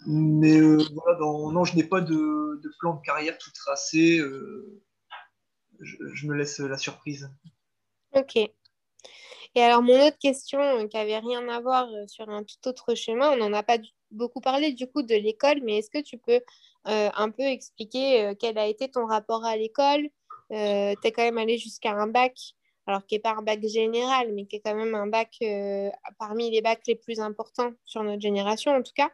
Mais 0.06 0.58
euh, 0.58 0.82
voilà, 0.94 1.18
non, 1.20 1.64
je 1.64 1.76
n'ai 1.76 1.84
pas 1.84 2.00
de, 2.00 2.60
de, 2.60 2.72
plan 2.80 2.94
de 2.94 3.02
carrière 3.02 3.38
tout 3.38 3.50
tracé. 3.52 4.18
Je, 5.80 5.96
je, 6.12 6.26
me 6.26 6.34
laisse 6.34 6.58
la 6.60 6.76
surprise. 6.76 7.30
Ok. 8.14 8.36
Et 9.54 9.62
alors, 9.62 9.82
mon 9.82 10.06
autre 10.06 10.18
question, 10.18 10.60
euh, 10.60 10.86
qui 10.86 10.96
n'avait 10.96 11.18
rien 11.18 11.46
à 11.48 11.60
voir 11.60 11.88
euh, 11.92 12.06
sur 12.06 12.28
un 12.30 12.42
tout 12.42 12.68
autre 12.68 12.94
chemin, 12.94 13.32
on 13.32 13.36
n'en 13.36 13.52
a 13.52 13.62
pas 13.62 13.78
beaucoup 14.10 14.40
parlé 14.40 14.72
du 14.72 14.86
coup 14.86 15.02
de 15.02 15.14
l'école, 15.14 15.60
mais 15.62 15.78
est-ce 15.78 15.90
que 15.90 16.02
tu 16.02 16.18
peux 16.18 16.40
euh, 16.88 17.10
un 17.14 17.30
peu 17.30 17.42
expliquer 17.42 18.32
quel 18.38 18.58
a 18.58 18.66
été 18.66 18.90
ton 18.90 19.06
rapport 19.06 19.44
à 19.44 19.56
l'école? 19.56 20.08
Tu 20.50 20.56
es 20.56 21.12
quand 21.12 21.22
même 21.22 21.38
allé 21.38 21.58
jusqu'à 21.58 21.92
un 21.92 22.06
bac, 22.06 22.34
alors 22.86 23.06
qui 23.06 23.14
n'est 23.14 23.20
pas 23.20 23.34
un 23.34 23.42
bac 23.42 23.66
général, 23.66 24.32
mais 24.34 24.46
qui 24.46 24.56
est 24.56 24.60
quand 24.60 24.74
même 24.74 24.94
un 24.94 25.06
bac 25.06 25.38
parmi 26.18 26.50
les 26.50 26.60
bacs 26.60 26.82
les 26.86 26.96
plus 26.96 27.20
importants 27.20 27.72
sur 27.84 28.02
notre 28.02 28.20
génération 28.20 28.72
en 28.72 28.82
tout 28.82 28.92
cas. 28.94 29.10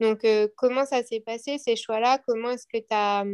Donc, 0.00 0.26
comment 0.56 0.84
ça 0.86 1.04
s'est 1.04 1.20
passé 1.20 1.58
ces 1.58 1.76
choix-là? 1.76 2.18
Comment 2.26 2.50
est-ce 2.50 2.66
que 2.66 2.78
tu 2.78 2.86
as 2.90 3.24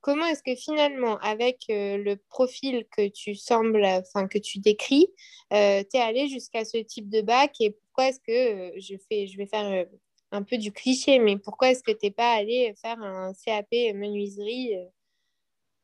comment 0.00 0.26
est-ce 0.26 0.42
que 0.42 0.54
finalement, 0.54 1.18
avec 1.18 1.64
le 1.68 2.14
profil 2.28 2.86
que 2.96 3.08
tu 3.08 3.34
sembles, 3.34 3.84
enfin 3.84 4.28
que 4.28 4.38
tu 4.38 4.58
décris, 4.58 5.08
tu 5.50 5.56
es 5.56 6.00
allé 6.00 6.28
jusqu'à 6.28 6.64
ce 6.64 6.78
type 6.78 7.08
de 7.08 7.20
bac 7.20 7.54
et 7.60 7.70
pourquoi 7.70 8.08
est-ce 8.08 8.20
que 8.20 8.78
je, 8.80 8.96
fais, 9.08 9.26
je 9.26 9.36
vais 9.36 9.46
faire 9.46 9.86
un 10.30 10.42
peu 10.42 10.58
du 10.58 10.72
cliché, 10.72 11.18
mais 11.18 11.38
pourquoi 11.38 11.70
est-ce 11.70 11.82
que 11.82 11.90
tu 11.90 12.06
n'es 12.06 12.10
pas 12.10 12.32
allé 12.32 12.74
faire 12.80 13.00
un 13.02 13.32
CAP 13.44 13.70
menuiserie 13.94 14.74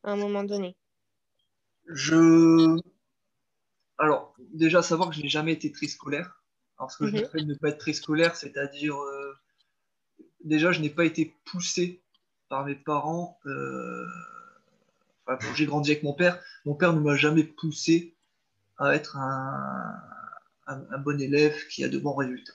à 0.02 0.12
un 0.12 0.16
moment 0.16 0.44
donné? 0.44 0.76
Je. 1.86 2.78
Alors, 3.98 4.34
déjà, 4.38 4.82
savoir 4.82 5.10
que 5.10 5.16
je 5.16 5.22
n'ai 5.22 5.28
jamais 5.28 5.52
été 5.52 5.70
très 5.70 5.86
scolaire. 5.86 6.42
Alors, 6.78 6.90
ce 6.90 6.98
que 6.98 7.06
je 7.06 7.16
mhm. 7.16 7.46
ne 7.46 7.54
pas 7.54 7.68
être 7.68 7.78
très 7.78 7.92
scolaire, 7.92 8.36
c'est-à-dire. 8.36 8.96
déjà, 10.40 10.72
je 10.72 10.80
n'ai 10.80 10.90
pas 10.90 11.04
été 11.04 11.34
poussé 11.44 12.03
par 12.48 12.64
mes 12.64 12.74
parents. 12.74 13.38
Euh, 13.46 14.06
j'ai 15.54 15.66
grandi 15.66 15.90
avec 15.90 16.02
mon 16.02 16.12
père. 16.12 16.40
Mon 16.64 16.74
père 16.74 16.92
ne 16.92 17.00
m'a 17.00 17.16
jamais 17.16 17.44
poussé 17.44 18.14
à 18.78 18.94
être 18.94 19.16
un, 19.16 20.98
bon 20.98 21.20
élève 21.20 21.56
qui 21.68 21.84
a 21.84 21.88
de 21.88 21.98
bons 21.98 22.14
résultats. 22.14 22.52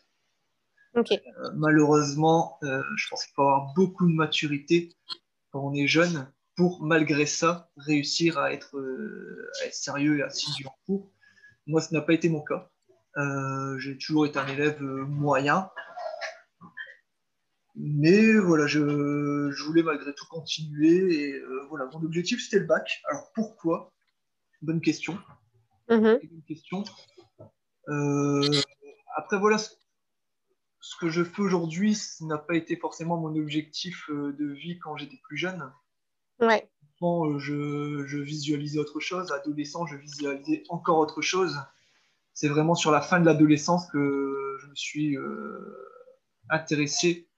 Euh, 0.96 1.52
malheureusement, 1.54 2.58
euh, 2.64 2.82
je 2.96 3.10
pense 3.10 3.24
qu'il 3.24 3.34
faut 3.36 3.44
avoir 3.44 3.74
beaucoup 3.74 4.08
de 4.08 4.14
maturité 4.14 4.96
quand 5.52 5.62
on 5.62 5.74
est 5.74 5.88
jeune 5.88 6.32
pour, 6.56 6.84
malgré 6.84 7.26
ça, 7.26 7.70
réussir 7.78 8.38
à 8.38 8.52
être, 8.52 8.76
sérieux 9.72 10.20
et 10.20 10.24
assidu 10.24 10.66
en 10.66 10.76
cours. 10.86 11.12
Moi, 11.68 11.82
ce 11.82 11.94
n'a 11.94 12.02
pas 12.02 12.14
été 12.14 12.30
mon 12.30 12.42
cas. 12.42 12.70
j'ai 13.78 13.98
toujours 13.98 14.26
été 14.26 14.40
un 14.40 14.48
élève 14.48 14.82
moyen. 14.82 15.70
Mais 17.82 18.34
voilà, 18.34 18.68
je, 18.68 19.64
voulais 19.66 19.84
malgré 19.84 20.14
tout 20.14 20.26
continuer. 20.30 21.16
Et 21.16 21.34
euh, 21.34 21.66
voilà, 21.70 21.86
mon 21.94 22.04
objectif, 22.04 22.44
c'était 22.44 22.60
le 22.60 22.66
bac. 22.66 23.02
Alors 23.10 23.32
pourquoi? 23.34 23.94
Bonne 24.62 24.82
question. 24.82 25.18
Mhm. 25.88 26.20
question. 26.46 26.84
Euh, 27.88 28.52
après, 29.16 29.40
voilà, 29.40 29.58
ce, 29.58 29.70
que 31.00 31.10
je 31.10 31.24
fais 31.24 31.42
aujourd'hui, 31.42 31.96
ce 31.96 32.26
n'a 32.26 32.38
pas 32.38 32.56
été 32.56 32.76
forcément 32.76 33.16
mon 33.16 33.34
objectif 33.40 34.10
euh, 34.10 34.34
de 34.34 34.52
vie 34.52 34.78
quand 34.80 34.98
j'étais 34.98 35.20
plus 35.24 35.38
jeune. 35.38 35.72
Ouais. 36.42 36.70
je, 37.02 38.04
je 38.06 38.18
visualisais 38.18 38.78
autre 38.78 39.00
chose. 39.00 39.32
Adolescent, 39.32 39.86
je 39.86 39.96
visualisais 39.96 40.64
encore 40.68 40.98
autre 40.98 41.22
chose. 41.22 41.58
C'est 42.34 42.50
vraiment 42.50 42.76
sur 42.76 42.92
la 42.92 43.02
fin 43.02 43.22
de 43.22 43.26
l'adolescence 43.26 43.90
que 43.90 44.58
je 44.62 44.68
me 44.68 44.76
suis 44.76 45.18
intéressé 46.50 47.29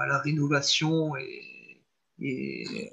à 0.00 0.06
la 0.06 0.18
rénovation 0.18 1.14
et, 1.16 2.92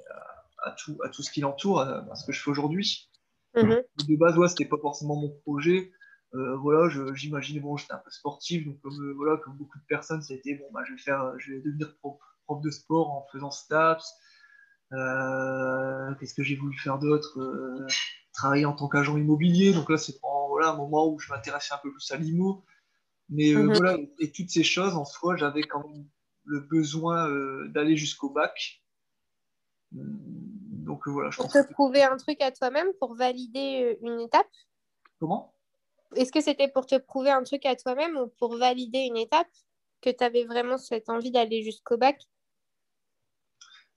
à, 0.62 0.72
tout, 0.72 0.98
à 1.04 1.08
tout 1.08 1.22
ce 1.22 1.30
qui 1.30 1.40
l'entoure, 1.40 1.80
à, 1.80 2.14
ce 2.14 2.26
que 2.26 2.32
je 2.32 2.42
fais 2.42 2.50
aujourd'hui. 2.50 3.10
Mhm. 3.54 3.82
De 4.08 4.16
base, 4.16 4.36
ouais, 4.36 4.48
c'était 4.48 4.64
pas 4.64 4.78
forcément 4.78 5.16
mon 5.16 5.30
projet. 5.42 5.92
Euh, 6.34 6.56
voilà, 6.56 6.88
j'imaginais, 7.14 7.60
bon, 7.60 7.76
j'étais 7.76 7.92
un 7.92 7.98
peu 7.98 8.10
sportif, 8.10 8.66
donc 8.66 8.80
comme, 8.80 9.00
euh, 9.00 9.12
voilà, 9.14 9.36
comme 9.36 9.56
beaucoup 9.56 9.78
de 9.78 9.84
personnes, 9.84 10.20
ça 10.20 10.34
a 10.34 10.36
été, 10.36 10.54
bon, 10.56 10.64
bah, 10.72 10.80
je 10.84 10.92
vais 10.92 10.98
faire, 10.98 11.32
je 11.38 11.52
vais 11.52 11.60
devenir 11.60 11.96
prof, 11.98 12.18
de 12.60 12.70
sport 12.70 13.10
en 13.10 13.26
faisant 13.30 13.50
STAPS. 13.52 14.04
Qu'est-ce 14.90 16.34
que 16.34 16.42
j'ai 16.42 16.56
voulu 16.56 16.76
faire 16.76 16.98
d'autre 16.98 17.86
Travailler 18.32 18.64
en 18.64 18.72
tant 18.72 18.88
qu'agent 18.88 19.16
immobilier, 19.16 19.72
donc 19.72 19.88
là, 19.88 19.96
c'est 19.96 20.14
voilà, 20.48 20.70
un 20.70 20.76
moment 20.76 21.08
où 21.08 21.18
je 21.20 21.32
m'intéressais 21.32 21.74
un 21.74 21.78
peu 21.82 21.92
plus 21.92 22.10
à 22.10 22.16
l'IMO. 22.16 22.64
Mais 23.28 23.54
mhm. 23.54 23.72
voilà, 23.72 23.96
et 24.18 24.32
toutes 24.32 24.50
ces 24.50 24.64
choses, 24.64 24.94
en 24.94 25.04
soi, 25.04 25.36
j'avais 25.36 25.62
quand 25.62 25.88
même 25.88 26.04
le 26.44 26.60
besoin 26.60 27.28
euh, 27.28 27.68
d'aller 27.68 27.96
jusqu'au 27.96 28.30
bac. 28.30 28.82
Donc 29.92 31.08
voilà, 31.08 31.30
je 31.30 31.36
pour 31.36 31.48
te 31.48 31.72
prouver 31.72 32.02
un 32.02 32.16
truc 32.16 32.40
à 32.42 32.50
toi-même, 32.50 32.92
pour 33.00 33.14
valider 33.14 33.96
euh, 34.02 34.06
une 34.06 34.20
étape? 34.20 34.50
Comment? 35.18 35.54
Est-ce 36.16 36.32
que 36.32 36.40
c'était 36.40 36.68
pour 36.68 36.86
te 36.86 36.96
prouver 36.96 37.30
un 37.30 37.42
truc 37.42 37.64
à 37.66 37.74
toi-même 37.76 38.16
ou 38.16 38.26
pour 38.38 38.56
valider 38.56 39.00
une 39.00 39.16
étape 39.16 39.50
que 40.02 40.10
tu 40.10 40.22
avais 40.22 40.44
vraiment 40.44 40.76
cette 40.76 41.08
envie 41.08 41.30
d'aller 41.30 41.62
jusqu'au 41.62 41.96
bac? 41.96 42.20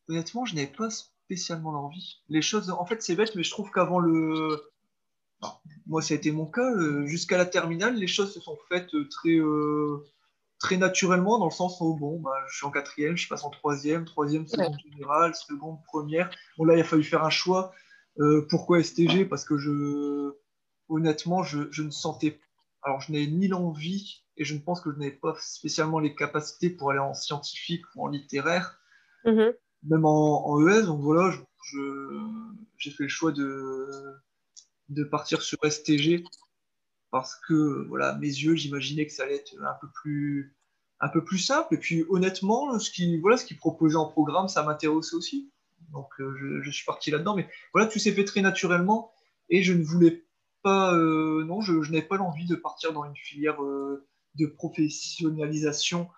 Honnêtement, 0.07 0.45
je 0.45 0.55
n'avais 0.55 0.67
pas 0.67 0.89
spécialement 0.89 1.71
l'envie. 1.71 2.21
Les 2.29 2.41
choses, 2.41 2.69
en 2.69 2.85
fait, 2.85 3.01
c'est 3.01 3.15
bête, 3.15 3.35
mais 3.35 3.43
je 3.43 3.51
trouve 3.51 3.69
qu'avant 3.71 3.99
le. 3.99 4.71
moi, 5.85 6.01
ça 6.01 6.13
a 6.13 6.17
été 6.17 6.31
mon 6.31 6.45
cas. 6.45 6.71
Euh, 6.71 7.05
jusqu'à 7.05 7.37
la 7.37 7.45
terminale, 7.45 7.95
les 7.95 8.07
choses 8.07 8.33
se 8.33 8.39
sont 8.39 8.57
faites 8.69 8.91
très 9.09 9.37
très 10.59 10.77
naturellement 10.77 11.37
dans 11.37 11.45
le 11.45 11.51
sens 11.51 11.79
où 11.81 11.95
bon, 11.95 12.19
bah, 12.19 12.31
je 12.49 12.57
suis 12.57 12.65
en 12.65 12.71
quatrième, 12.71 13.15
je 13.15 13.27
passe 13.27 13.43
en 13.43 13.49
troisième, 13.49 14.05
troisième, 14.05 14.47
seconde 14.47 14.77
générale, 14.79 15.35
seconde, 15.35 15.79
première. 15.85 16.29
Bon 16.57 16.65
là, 16.65 16.75
il 16.75 16.81
a 16.81 16.83
fallu 16.83 17.03
faire 17.03 17.23
un 17.23 17.29
choix. 17.29 17.73
Euh, 18.19 18.47
pourquoi 18.49 18.81
STG 18.81 19.25
Parce 19.25 19.45
que 19.45 19.57
je, 19.57 20.33
honnêtement, 20.89 21.43
je, 21.43 21.71
je 21.71 21.83
ne 21.83 21.91
sentais, 21.91 22.39
alors 22.81 23.01
je 23.01 23.11
n'avais 23.11 23.27
ni 23.27 23.47
l'envie 23.47 24.23
et 24.37 24.45
je 24.45 24.55
ne 24.55 24.59
pense 24.59 24.81
que 24.81 24.91
je 24.91 24.97
n'avais 24.97 25.11
pas 25.11 25.35
spécialement 25.39 25.99
les 25.99 26.15
capacités 26.15 26.69
pour 26.69 26.91
aller 26.91 26.99
en 26.99 27.13
scientifique 27.13 27.83
ou 27.95 28.05
en 28.05 28.07
littéraire, 28.07 28.79
mm-hmm. 29.25 29.53
même 29.83 30.05
en, 30.05 30.47
en, 30.47 30.67
ES. 30.67 30.83
Donc 30.83 31.01
voilà, 31.01 31.31
j'ai 32.77 32.91
fait 32.91 33.03
le 33.03 33.09
choix 33.09 33.31
de, 33.31 33.87
de 34.89 35.03
partir 35.03 35.41
sur 35.41 35.59
STG 35.63 36.23
parce 37.17 37.35
que 37.47 37.87
voilà, 37.87 38.15
mes 38.15 38.27
yeux, 38.27 38.55
j'imaginais 38.55 39.07
que 39.07 39.11
ça 39.11 39.23
allait 39.23 39.37
être 39.37 39.55
un 39.61 39.73
peu 39.81 39.87
plus 39.91 40.55
un 40.99 41.09
peu 41.09 41.23
plus 41.23 41.39
simple. 41.39 41.73
Et 41.73 41.77
puis 41.77 42.05
honnêtement, 42.09 42.77
ce 42.79 42.91
qui 42.91 43.17
voilà, 43.19 43.37
ce 43.37 43.45
qui 43.45 43.55
proposait 43.55 43.95
en 43.95 44.07
programme, 44.07 44.47
ça 44.47 44.63
m'intéressait 44.63 45.15
aussi. 45.15 45.51
Donc 45.91 46.09
euh, 46.19 46.61
je, 46.63 46.71
suis 46.71 46.85
parti 46.85 47.11
là-dedans. 47.11 47.35
Mais 47.35 47.49
voilà, 47.73 47.87
tout 47.87 47.99
s'est 47.99 48.11
fait 48.11 48.25
très 48.25 48.41
naturellement 48.41 49.11
et 49.49 49.63
je 49.63 49.73
ne 49.73 49.83
voulais 49.83 50.25
pas, 50.63 50.93
euh, 50.93 51.43
non, 51.45 51.61
je, 51.61 51.73
n'avais 51.91 52.01
pas 52.01 52.17
l'envie 52.17 52.45
de 52.45 52.55
partir 52.55 52.93
dans 52.93 53.03
une 53.05 53.15
filière 53.15 53.61
euh, 53.63 54.07
de 54.35 54.45
professionnalisation, 54.45 56.09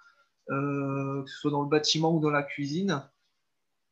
que 0.47 1.23
ce 1.27 1.39
soit 1.39 1.51
dans 1.51 1.61
le 1.61 1.69
bâtiment 1.69 2.13
ou 2.13 2.19
dans 2.19 2.31
la 2.31 2.43
cuisine. 2.43 3.07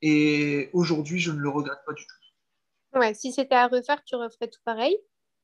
Et 0.02 0.70
aujourd'hui, 0.74 1.20
je 1.20 1.32
ne 1.32 1.40
le 1.40 1.50
regrette 1.50 1.80
pas 1.86 1.94
du 1.94 2.06
tout. 2.06 3.00
Ouais, 3.00 3.14
si 3.14 3.32
c'était 3.32 3.56
à 3.56 3.68
refaire, 3.68 4.04
tu 4.04 4.16
referais 4.16 4.48
tout 4.48 4.60
pareil? 4.66 4.98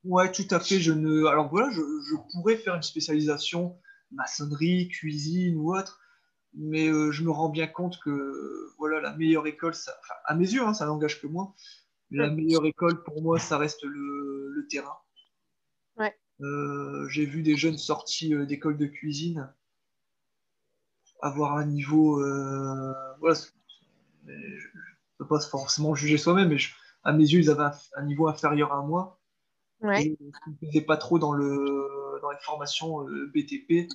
Ouais, 0.03 0.31
tout 0.31 0.47
à 0.51 0.59
fait. 0.59 0.79
Je 0.79 0.91
ne... 0.91 1.25
Alors 1.25 1.49
voilà, 1.49 1.69
je, 1.71 1.81
je 1.81 2.15
pourrais 2.31 2.57
faire 2.57 2.75
une 2.75 2.83
spécialisation 2.83 3.77
maçonnerie, 4.11 4.89
cuisine 4.89 5.55
ou 5.57 5.75
autre, 5.75 5.99
mais 6.53 6.87
euh, 6.87 7.11
je 7.11 7.23
me 7.23 7.31
rends 7.31 7.49
bien 7.49 7.67
compte 7.67 7.99
que 7.99 8.69
voilà, 8.77 9.01
la 9.01 9.15
meilleure 9.15 9.47
école, 9.47 9.73
ça... 9.73 9.93
à 10.25 10.35
mes 10.35 10.51
yeux, 10.51 10.63
hein, 10.63 10.73
ça 10.73 10.85
n'engage 10.85 11.21
que 11.21 11.27
moi, 11.27 11.53
la 12.11 12.29
meilleure 12.29 12.65
école 12.65 13.03
pour 13.03 13.21
moi, 13.21 13.39
ça 13.39 13.57
reste 13.57 13.83
le, 13.83 14.51
le 14.51 14.67
terrain. 14.67 14.97
Ouais. 15.97 16.15
Euh, 16.41 17.07
j'ai 17.09 17.25
vu 17.25 17.41
des 17.41 17.55
jeunes 17.55 17.77
sortis 17.77 18.35
euh, 18.35 18.45
d'école 18.45 18.77
de 18.77 18.85
cuisine 18.85 19.51
avoir 21.21 21.55
un 21.55 21.65
niveau. 21.65 22.19
voilà, 23.19 23.39
je 24.25 24.31
ne 24.31 24.59
peux 25.17 25.27
pas 25.27 25.39
forcément 25.39 25.95
juger 25.95 26.17
soi-même, 26.17 26.49
mais 26.49 26.57
à 27.03 27.13
mes 27.13 27.23
yeux, 27.23 27.39
ils 27.39 27.49
avaient 27.49 27.73
un 27.95 28.03
niveau 28.03 28.27
inférieur 28.27 28.73
à 28.73 28.81
moi. 28.81 29.21
Ouais. 29.83 30.01
ce 30.01 30.39
qui 30.43 30.49
me 30.49 30.55
plaisait 30.55 30.85
pas 30.85 30.95
trop 30.95 31.19
dans, 31.19 31.33
le, 31.33 32.19
dans 32.21 32.31
les 32.31 32.37
formations 32.39 33.05
euh, 33.07 33.29
BTP, 33.35 33.89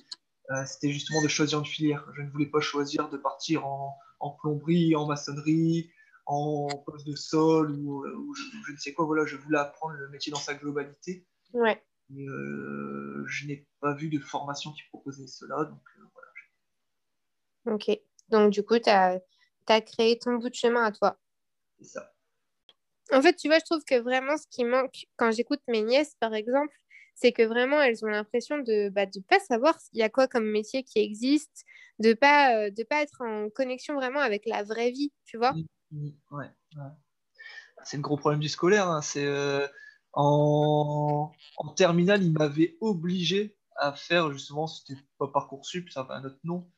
euh, 0.51 0.65
c'était 0.65 0.91
justement 0.91 1.21
de 1.23 1.27
choisir 1.27 1.59
une 1.59 1.65
filière. 1.65 2.05
Je 2.15 2.21
ne 2.21 2.29
voulais 2.29 2.45
pas 2.45 2.59
choisir 2.59 3.09
de 3.09 3.17
partir 3.17 3.65
en, 3.65 3.97
en 4.19 4.29
plomberie, 4.29 4.95
en 4.95 5.07
maçonnerie, 5.07 5.91
en 6.27 6.67
poste 6.85 7.07
de 7.07 7.15
sol 7.15 7.71
ou, 7.71 8.05
euh, 8.05 8.15
je, 8.67 8.71
ne 8.71 8.77
sais 8.77 8.93
quoi. 8.93 9.05
Voilà, 9.05 9.25
je 9.25 9.35
voulais 9.35 9.57
apprendre 9.57 9.95
le 9.95 10.09
métier 10.09 10.31
dans 10.31 10.39
sa 10.39 10.53
globalité. 10.53 11.25
Ouais. 11.53 11.83
Je 12.11 13.47
n'ai 13.47 13.67
pas 13.79 13.93
vu 13.95 14.09
de 14.09 14.19
formation 14.19 14.71
qui 14.71 14.83
proposait 14.89 15.27
cela. 15.27 15.65
Donc, 15.65 15.81
voilà. 16.13 17.75
Ok. 17.75 17.99
Donc, 18.29 18.51
du 18.51 18.63
coup, 18.63 18.77
tu 18.77 18.89
as, 18.89 19.19
as, 19.67 19.81
créé 19.81 20.19
ton 20.19 20.35
bout 20.35 20.49
de 20.49 20.55
chemin 20.55 20.83
à 20.83 20.91
toi. 20.91 21.17
C'est 21.79 21.85
ça. 21.85 22.13
En 23.11 23.21
fait, 23.21 23.35
tu 23.35 23.47
vois, 23.47 23.59
je 23.59 23.65
trouve 23.65 23.83
que 23.83 23.99
vraiment 23.99 24.37
ce 24.37 24.45
qui 24.49 24.63
manque 24.63 25.05
quand 25.17 25.31
j'écoute 25.31 25.61
mes 25.67 25.81
nièces, 25.81 26.15
par 26.19 26.33
exemple, 26.33 26.73
c'est 27.15 27.31
que 27.31 27.43
vraiment 27.43 27.81
elles 27.81 28.05
ont 28.05 28.09
l'impression 28.09 28.59
de 28.59 28.85
ne 28.85 28.89
bah, 28.89 29.05
pas 29.27 29.39
savoir 29.39 29.77
il 29.93 29.99
y 29.99 30.03
a 30.03 30.09
quoi 30.09 30.27
comme 30.27 30.45
métier 30.45 30.83
qui 30.83 30.99
existe, 30.99 31.65
de 31.99 32.13
pas 32.13 32.55
euh, 32.55 32.69
de 32.71 32.83
pas 32.83 33.01
être 33.01 33.21
en 33.21 33.49
connexion 33.49 33.95
vraiment 33.95 34.19
avec 34.19 34.45
la 34.45 34.63
vraie 34.63 34.91
vie, 34.91 35.11
tu 35.25 35.37
vois. 35.37 35.53
Ouais, 36.31 36.51
C'est 37.83 37.97
le 37.97 38.03
gros 38.03 38.15
problème 38.15 38.39
du 38.39 38.49
scolaire. 38.49 38.87
Hein. 38.87 39.01
C'est 39.01 39.25
euh, 39.25 39.67
en... 40.13 41.31
en 41.57 41.69
terminale, 41.73 42.23
il 42.23 42.31
m'avait 42.31 42.77
obligé 42.79 43.57
à 43.75 43.93
faire 43.93 44.31
justement, 44.31 44.67
c'était 44.67 44.99
pas 45.17 45.27
parcoursup, 45.27 45.89
ça 45.89 46.01
avait 46.01 46.13
un 46.13 46.25
autre 46.25 46.39
nom, 46.43 46.69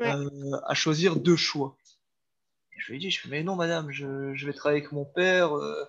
euh, 0.00 0.60
à 0.64 0.74
choisir 0.74 1.16
deux 1.16 1.36
choix 1.36 1.76
je 2.76 2.92
lui 2.92 2.96
ai 2.96 3.00
dit, 3.00 3.10
je 3.10 3.20
fais, 3.20 3.28
mais 3.28 3.42
non, 3.42 3.56
madame, 3.56 3.90
je, 3.90 4.46
vais 4.46 4.52
travailler 4.52 4.80
avec 4.80 4.92
mon 4.92 5.04
père. 5.04 5.56
Euh. 5.56 5.84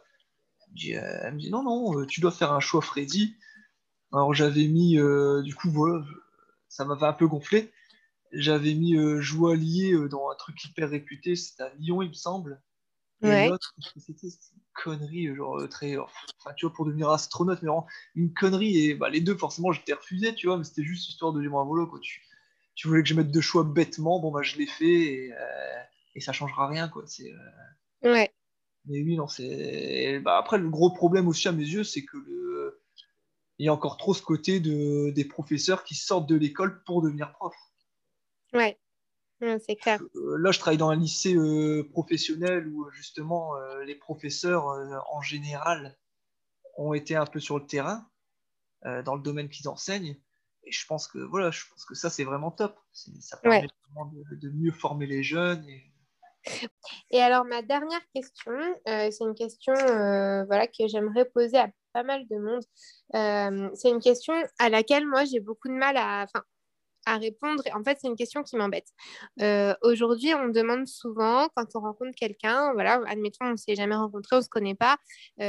elle 0.83 1.33
me 1.33 1.39
dit, 1.39 1.49
non, 1.49 1.63
non, 1.63 1.99
euh, 1.99 2.05
tu 2.05 2.21
dois 2.21 2.31
faire 2.31 2.53
un 2.53 2.59
choix, 2.59 2.81
Freddy. 2.81 3.35
Alors 4.13 4.33
j'avais 4.33 4.67
mis, 4.67 4.97
euh, 4.97 5.41
du 5.41 5.53
coup, 5.53 5.69
voilà, 5.69 6.03
ça 6.69 6.85
m'avait 6.85 7.05
un 7.05 7.13
peu 7.13 7.27
gonflé. 7.27 7.71
J'avais 8.31 8.73
mis 8.73 8.95
joaillier 9.19 9.93
dans 10.09 10.29
un 10.29 10.35
truc 10.35 10.63
hyper 10.65 10.89
réputé, 10.89 11.35
c'était 11.35 11.63
à 11.63 11.73
Lyon, 11.75 12.01
il 12.01 12.09
me 12.09 12.13
semble. 12.13 12.61
Et 13.23 13.47
l'autre, 13.47 13.73
c'était 13.97 14.27
une 14.27 14.61
connerie, 14.73 15.33
genre 15.35 15.67
très. 15.69 15.97
Enfin, 15.97 16.53
tu 16.55 16.65
vois, 16.65 16.73
pour 16.73 16.85
devenir 16.85 17.09
astronaute, 17.09 17.61
mais 17.61 17.67
vraiment 17.67 17.87
une 18.15 18.33
connerie. 18.33 18.77
Et 18.77 18.95
bah, 18.95 19.09
les 19.09 19.21
deux, 19.21 19.35
forcément, 19.35 19.71
j'étais 19.71 19.93
refusé, 19.93 20.35
tu 20.35 20.47
vois, 20.47 20.57
mais 20.57 20.63
c'était 20.63 20.83
juste 20.83 21.09
histoire 21.09 21.33
de 21.33 21.39
un 21.39 21.63
volo, 21.63 21.87
quoi. 21.87 21.99
Tu, 21.99 22.21
tu 22.75 22.87
voulais 22.87 23.01
que 23.01 23.09
je 23.09 23.15
mette 23.15 23.31
deux 23.31 23.41
choix 23.41 23.63
bêtement, 23.63 24.19
bon, 24.19 24.31
bah, 24.31 24.43
je 24.43 24.57
l'ai 24.57 24.67
fait 24.67 24.85
et, 24.85 25.33
et 26.17 26.19
ça 26.19 26.33
changera 26.33 26.67
rien, 26.67 26.89
quoi. 26.89 27.03
C'est. 27.05 27.31
Ouais. 28.03 28.33
Mais 28.85 29.01
oui, 29.03 29.15
non, 29.15 29.27
c'est. 29.27 30.19
Bah, 30.19 30.37
après, 30.37 30.57
le 30.57 30.69
gros 30.69 30.91
problème 30.91 31.27
aussi 31.27 31.47
à 31.47 31.51
mes 31.51 31.63
yeux, 31.63 31.83
c'est 31.83 32.03
que 32.03 32.17
le... 32.17 32.81
il 33.59 33.65
y 33.67 33.69
a 33.69 33.73
encore 33.73 33.97
trop 33.97 34.13
ce 34.13 34.23
côté 34.23 34.59
de... 34.59 35.11
des 35.11 35.25
professeurs 35.25 35.83
qui 35.83 35.95
sortent 35.95 36.27
de 36.27 36.35
l'école 36.35 36.83
pour 36.83 37.01
devenir 37.01 37.31
prof. 37.33 37.53
Ouais, 38.53 38.77
c'est 39.39 39.75
clair. 39.75 40.01
Euh, 40.15 40.37
là, 40.39 40.51
je 40.51 40.59
travaille 40.59 40.77
dans 40.77 40.89
un 40.89 40.95
lycée 40.95 41.35
euh, 41.35 41.87
professionnel 41.91 42.67
où 42.67 42.89
justement 42.91 43.55
euh, 43.55 43.83
les 43.83 43.95
professeurs 43.95 44.65
en 45.11 45.21
général 45.21 45.97
ont 46.77 46.93
été 46.93 47.15
un 47.15 47.25
peu 47.25 47.39
sur 47.39 47.59
le 47.59 47.65
terrain 47.65 48.07
dans 49.03 49.15
le 49.15 49.21
domaine 49.21 49.49
qu'ils 49.49 49.67
enseignent. 49.67 50.17
Et 50.63 50.71
je 50.71 50.85
pense 50.85 51.07
que 51.07 51.17
voilà, 51.19 51.51
je 51.51 51.63
pense 51.69 51.85
que 51.85 51.95
ça 51.95 52.09
c'est 52.09 52.23
vraiment 52.23 52.51
top. 52.51 52.79
Ça 52.93 53.37
permet 53.37 53.67
vraiment 53.89 54.11
de, 54.11 54.35
de, 54.35 54.49
mieux 54.49 54.71
former 54.71 55.07
les 55.07 55.23
jeunes 55.23 55.67
et 55.67 55.91
et 57.11 57.21
alors, 57.21 57.45
ma 57.45 57.61
dernière 57.61 58.01
question, 58.13 58.53
euh, 58.87 59.11
c'est 59.11 59.23
une 59.23 59.35
question 59.35 59.73
euh, 59.73 60.43
voilà, 60.45 60.67
que 60.67 60.87
j'aimerais 60.87 61.25
poser 61.25 61.57
à 61.57 61.69
pas 61.93 62.03
mal 62.03 62.27
de 62.27 62.37
monde. 62.37 62.63
Euh, 63.15 63.69
c'est 63.75 63.89
une 63.89 63.99
question 63.99 64.33
à 64.59 64.69
laquelle 64.69 65.07
moi, 65.07 65.25
j'ai 65.25 65.39
beaucoup 65.39 65.67
de 65.67 65.73
mal 65.73 65.97
à, 65.97 66.25
à 67.05 67.17
répondre. 67.17 67.63
En 67.73 67.83
fait, 67.83 67.97
c'est 68.01 68.07
une 68.07 68.15
question 68.15 68.43
qui 68.43 68.55
m'embête. 68.55 68.87
Aujourd'hui, 69.81 70.33
on 70.35 70.49
demande 70.49 70.87
souvent, 70.87 71.47
quand 71.55 71.67
on 71.75 71.79
rencontre 71.79 72.15
quelqu'un, 72.15 72.73
voilà, 72.73 73.01
admettons, 73.07 73.45
on 73.45 73.51
ne 73.51 73.55
s'est 73.55 73.75
jamais 73.75 73.95
rencontré, 73.95 74.35
on 74.35 74.39
ne 74.39 74.43
se 74.43 74.49
connaît 74.49 74.75
pas, 74.75 74.97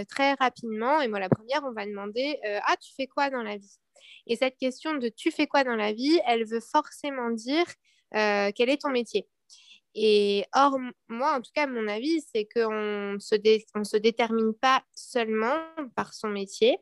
très 0.08 0.34
rapidement. 0.34 1.00
Et 1.00 1.08
moi, 1.08 1.18
la 1.20 1.28
première, 1.28 1.62
on 1.64 1.72
va 1.72 1.84
demander 1.84 2.38
Ah, 2.66 2.76
tu 2.80 2.94
fais 2.94 3.06
quoi 3.06 3.28
dans 3.30 3.42
la 3.42 3.56
vie? 3.56 3.78
Et 4.26 4.36
cette 4.36 4.56
question 4.56 4.94
de 4.94 5.08
tu 5.08 5.30
fais 5.30 5.46
quoi 5.46 5.64
dans 5.64 5.76
la 5.76 5.92
vie, 5.92 6.20
elle 6.26 6.46
veut 6.46 6.60
forcément 6.60 7.30
dire 7.30 7.66
quel 8.12 8.70
est 8.70 8.80
ton 8.80 8.90
métier? 8.90 9.28
Et 9.94 10.44
or, 10.54 10.78
moi, 11.08 11.36
en 11.36 11.40
tout 11.40 11.50
cas, 11.54 11.66
mon 11.66 11.88
avis, 11.88 12.20
c'est 12.32 12.46
qu'on 12.46 13.14
ne 13.14 13.18
se, 13.18 13.34
se 13.34 13.96
détermine 13.96 14.54
pas 14.54 14.82
seulement 14.94 15.58
par 15.96 16.14
son 16.14 16.28
métier. 16.28 16.78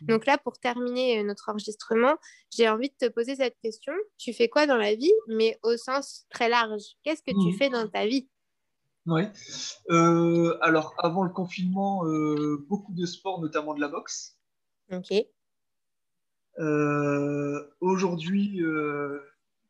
Mmh. 0.00 0.06
Donc 0.06 0.26
là, 0.26 0.38
pour 0.38 0.58
terminer 0.58 1.20
euh, 1.20 1.22
notre 1.22 1.48
enregistrement, 1.48 2.16
j'ai 2.52 2.68
envie 2.68 2.88
de 2.88 3.06
te 3.06 3.12
poser 3.12 3.36
cette 3.36 3.56
question. 3.62 3.92
Tu 4.18 4.32
fais 4.32 4.48
quoi 4.48 4.66
dans 4.66 4.76
la 4.76 4.94
vie, 4.94 5.12
mais 5.28 5.58
au 5.62 5.76
sens 5.76 6.26
très 6.30 6.48
large? 6.48 6.82
Qu'est-ce 7.04 7.22
que 7.22 7.32
tu 7.32 7.54
mmh. 7.54 7.58
fais 7.58 7.70
dans 7.70 7.88
ta 7.88 8.06
vie? 8.06 8.28
Oui. 9.06 9.22
Euh, 9.90 10.58
alors, 10.62 10.94
avant 10.98 11.22
le 11.22 11.30
confinement, 11.30 12.04
euh, 12.06 12.64
beaucoup 12.68 12.92
de 12.92 13.06
sport, 13.06 13.40
notamment 13.40 13.74
de 13.74 13.80
la 13.80 13.88
boxe. 13.88 14.38
Ok. 14.90 15.12
Aujourd'hui, 17.80 18.60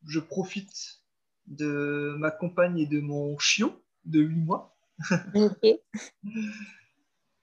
je 0.05 0.19
profite 0.19 1.01
de 1.47 2.15
ma 2.19 2.31
compagne 2.31 2.77
et 2.79 2.85
de 2.85 2.99
mon 2.99 3.37
chiot 3.39 3.81
de 4.05 4.19
8 4.21 4.35
mois. 4.35 4.77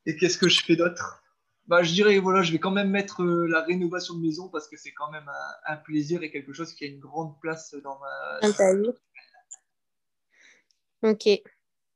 et 0.06 0.16
qu'est-ce 0.16 0.38
que 0.38 0.48
je 0.48 0.62
fais 0.62 0.76
d'autre? 0.76 1.22
Bah, 1.66 1.82
Je 1.82 1.92
dirais, 1.92 2.18
voilà, 2.18 2.42
je 2.42 2.52
vais 2.52 2.58
quand 2.58 2.70
même 2.70 2.90
mettre 2.90 3.22
euh, 3.22 3.46
la 3.46 3.62
rénovation 3.62 4.14
de 4.14 4.20
maison 4.20 4.48
parce 4.48 4.68
que 4.68 4.76
c'est 4.76 4.92
quand 4.92 5.10
même 5.10 5.30
un, 5.66 5.76
plaisir 5.76 6.22
et 6.22 6.30
quelque 6.30 6.52
chose 6.52 6.74
qui 6.74 6.84
a 6.84 6.88
une 6.88 7.00
grande 7.00 7.40
place 7.40 7.74
dans 7.82 7.98
ma... 7.98 8.40
vie. 8.74 8.90
Ok. 11.02 11.28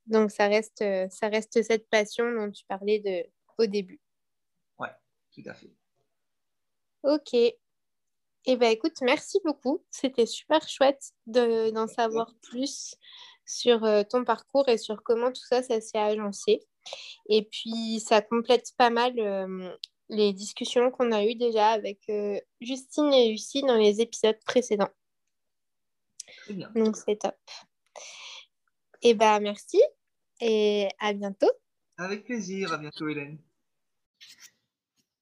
Donc, 0.07 0.31
ça 0.31 0.49
reste, 0.49 0.81
euh, 0.81 1.07
ça 1.11 1.29
reste 1.29 1.63
cette 1.63 1.89
passion 1.91 2.33
dont 2.33 2.51
tu 2.51 2.65
parlais 2.67 2.99
de, 3.01 3.29
au 3.59 3.67
début. 3.67 4.01
Ouais, 4.79 4.89
tout 5.33 5.43
à 5.45 5.53
fait. 5.53 5.71
Ok. 7.03 7.37
Eh 8.51 8.57
bien, 8.57 8.71
écoute, 8.71 8.95
merci 9.03 9.39
beaucoup. 9.45 9.85
C'était 9.91 10.25
super 10.25 10.67
chouette 10.67 11.13
d'en 11.27 11.87
savoir 11.87 12.35
plus 12.41 12.97
sur 13.45 13.85
euh, 13.85 14.05
ton 14.09 14.25
parcours 14.25 14.67
et 14.71 14.79
sur 14.79 15.03
comment 15.03 15.31
tout 15.31 15.45
ça, 15.47 15.63
ça 15.63 15.83
s'est 15.83 15.99
agencé. 15.99 16.61
Et 17.29 17.43
puis, 17.43 18.01
ça 18.01 18.23
complète 18.23 18.73
pas 18.79 18.89
mal 18.89 19.13
euh, 19.19 19.71
les 20.09 20.33
discussions 20.33 20.91
qu'on 20.91 21.13
a 21.13 21.27
eues 21.27 21.35
déjà 21.35 21.69
avec 21.69 22.01
euh, 22.09 22.41
Justine 22.63 23.13
et 23.13 23.29
Lucie 23.29 23.61
dans 23.61 23.77
les 23.77 24.01
épisodes 24.01 24.39
précédents. 24.47 24.95
Donc, 26.75 26.97
c'est 26.97 27.17
top. 27.17 27.37
Eh 29.03 29.13
bien, 29.13 29.41
merci 29.41 29.83
et 30.41 30.89
à 31.01 31.13
bientôt. 31.13 31.53
Avec 31.99 32.25
plaisir. 32.25 32.73
À 32.73 32.79
bientôt, 32.79 33.09
Hélène. 33.09 33.39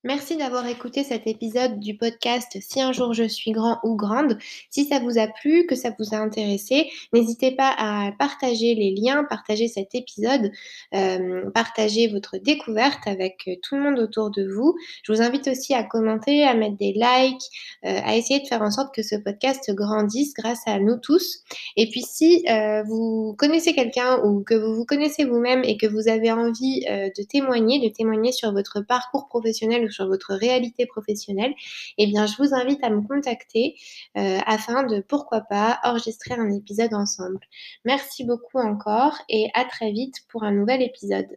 Merci 0.06 0.36
d'avoir 0.36 0.64
écouté 0.68 1.02
cet 1.02 1.26
épisode 1.26 1.80
du 1.80 1.96
podcast 1.96 2.56
Si 2.60 2.80
un 2.80 2.92
jour 2.92 3.12
je 3.12 3.24
suis 3.24 3.50
grand 3.50 3.80
ou 3.82 3.96
grande. 3.96 4.38
Si 4.70 4.84
ça 4.84 5.00
vous 5.00 5.18
a 5.18 5.26
plu, 5.26 5.66
que 5.66 5.74
ça 5.74 5.90
vous 5.98 6.14
a 6.14 6.18
intéressé, 6.18 6.88
n'hésitez 7.12 7.50
pas 7.50 7.74
à 7.76 8.12
partager 8.16 8.76
les 8.76 8.94
liens, 8.94 9.24
partager 9.24 9.66
cet 9.66 9.96
épisode, 9.96 10.52
euh, 10.94 11.50
partager 11.50 12.06
votre 12.06 12.38
découverte 12.38 13.00
avec 13.06 13.50
tout 13.64 13.74
le 13.74 13.82
monde 13.82 13.98
autour 13.98 14.30
de 14.30 14.48
vous. 14.48 14.76
Je 15.02 15.12
vous 15.12 15.22
invite 15.22 15.48
aussi 15.48 15.74
à 15.74 15.82
commenter, 15.82 16.44
à 16.44 16.54
mettre 16.54 16.76
des 16.76 16.92
likes, 16.92 17.42
euh, 17.84 17.98
à 18.04 18.14
essayer 18.14 18.38
de 18.38 18.46
faire 18.46 18.62
en 18.62 18.70
sorte 18.70 18.94
que 18.94 19.02
ce 19.02 19.16
podcast 19.16 19.68
grandisse 19.74 20.34
grâce 20.34 20.62
à 20.66 20.78
nous 20.78 20.98
tous. 20.98 21.42
Et 21.76 21.90
puis 21.90 22.02
si 22.02 22.44
euh, 22.48 22.84
vous 22.84 23.34
connaissez 23.36 23.74
quelqu'un 23.74 24.22
ou 24.22 24.44
que 24.44 24.54
vous 24.54 24.76
vous 24.76 24.84
connaissez 24.84 25.24
vous-même 25.24 25.64
et 25.64 25.76
que 25.76 25.88
vous 25.88 26.08
avez 26.08 26.30
envie 26.30 26.84
de 26.86 27.22
témoigner, 27.24 27.80
de 27.80 27.92
témoigner 27.92 28.30
sur 28.30 28.52
votre 28.52 28.82
parcours 28.82 29.26
professionnel 29.26 29.84
ou 29.84 29.95
sur 29.96 30.06
votre 30.06 30.34
réalité 30.34 30.86
professionnelle, 30.86 31.54
eh 31.98 32.06
bien, 32.06 32.26
je 32.26 32.36
vous 32.36 32.54
invite 32.54 32.82
à 32.84 32.90
me 32.90 33.00
contacter 33.00 33.74
euh, 34.16 34.38
afin 34.46 34.84
de, 34.84 35.00
pourquoi 35.00 35.40
pas, 35.40 35.80
enregistrer 35.82 36.34
un 36.34 36.52
épisode 36.52 36.94
ensemble. 36.94 37.40
Merci 37.84 38.24
beaucoup 38.24 38.58
encore 38.58 39.16
et 39.28 39.48
à 39.54 39.64
très 39.64 39.90
vite 39.90 40.16
pour 40.28 40.44
un 40.44 40.52
nouvel 40.52 40.82
épisode. 40.82 41.36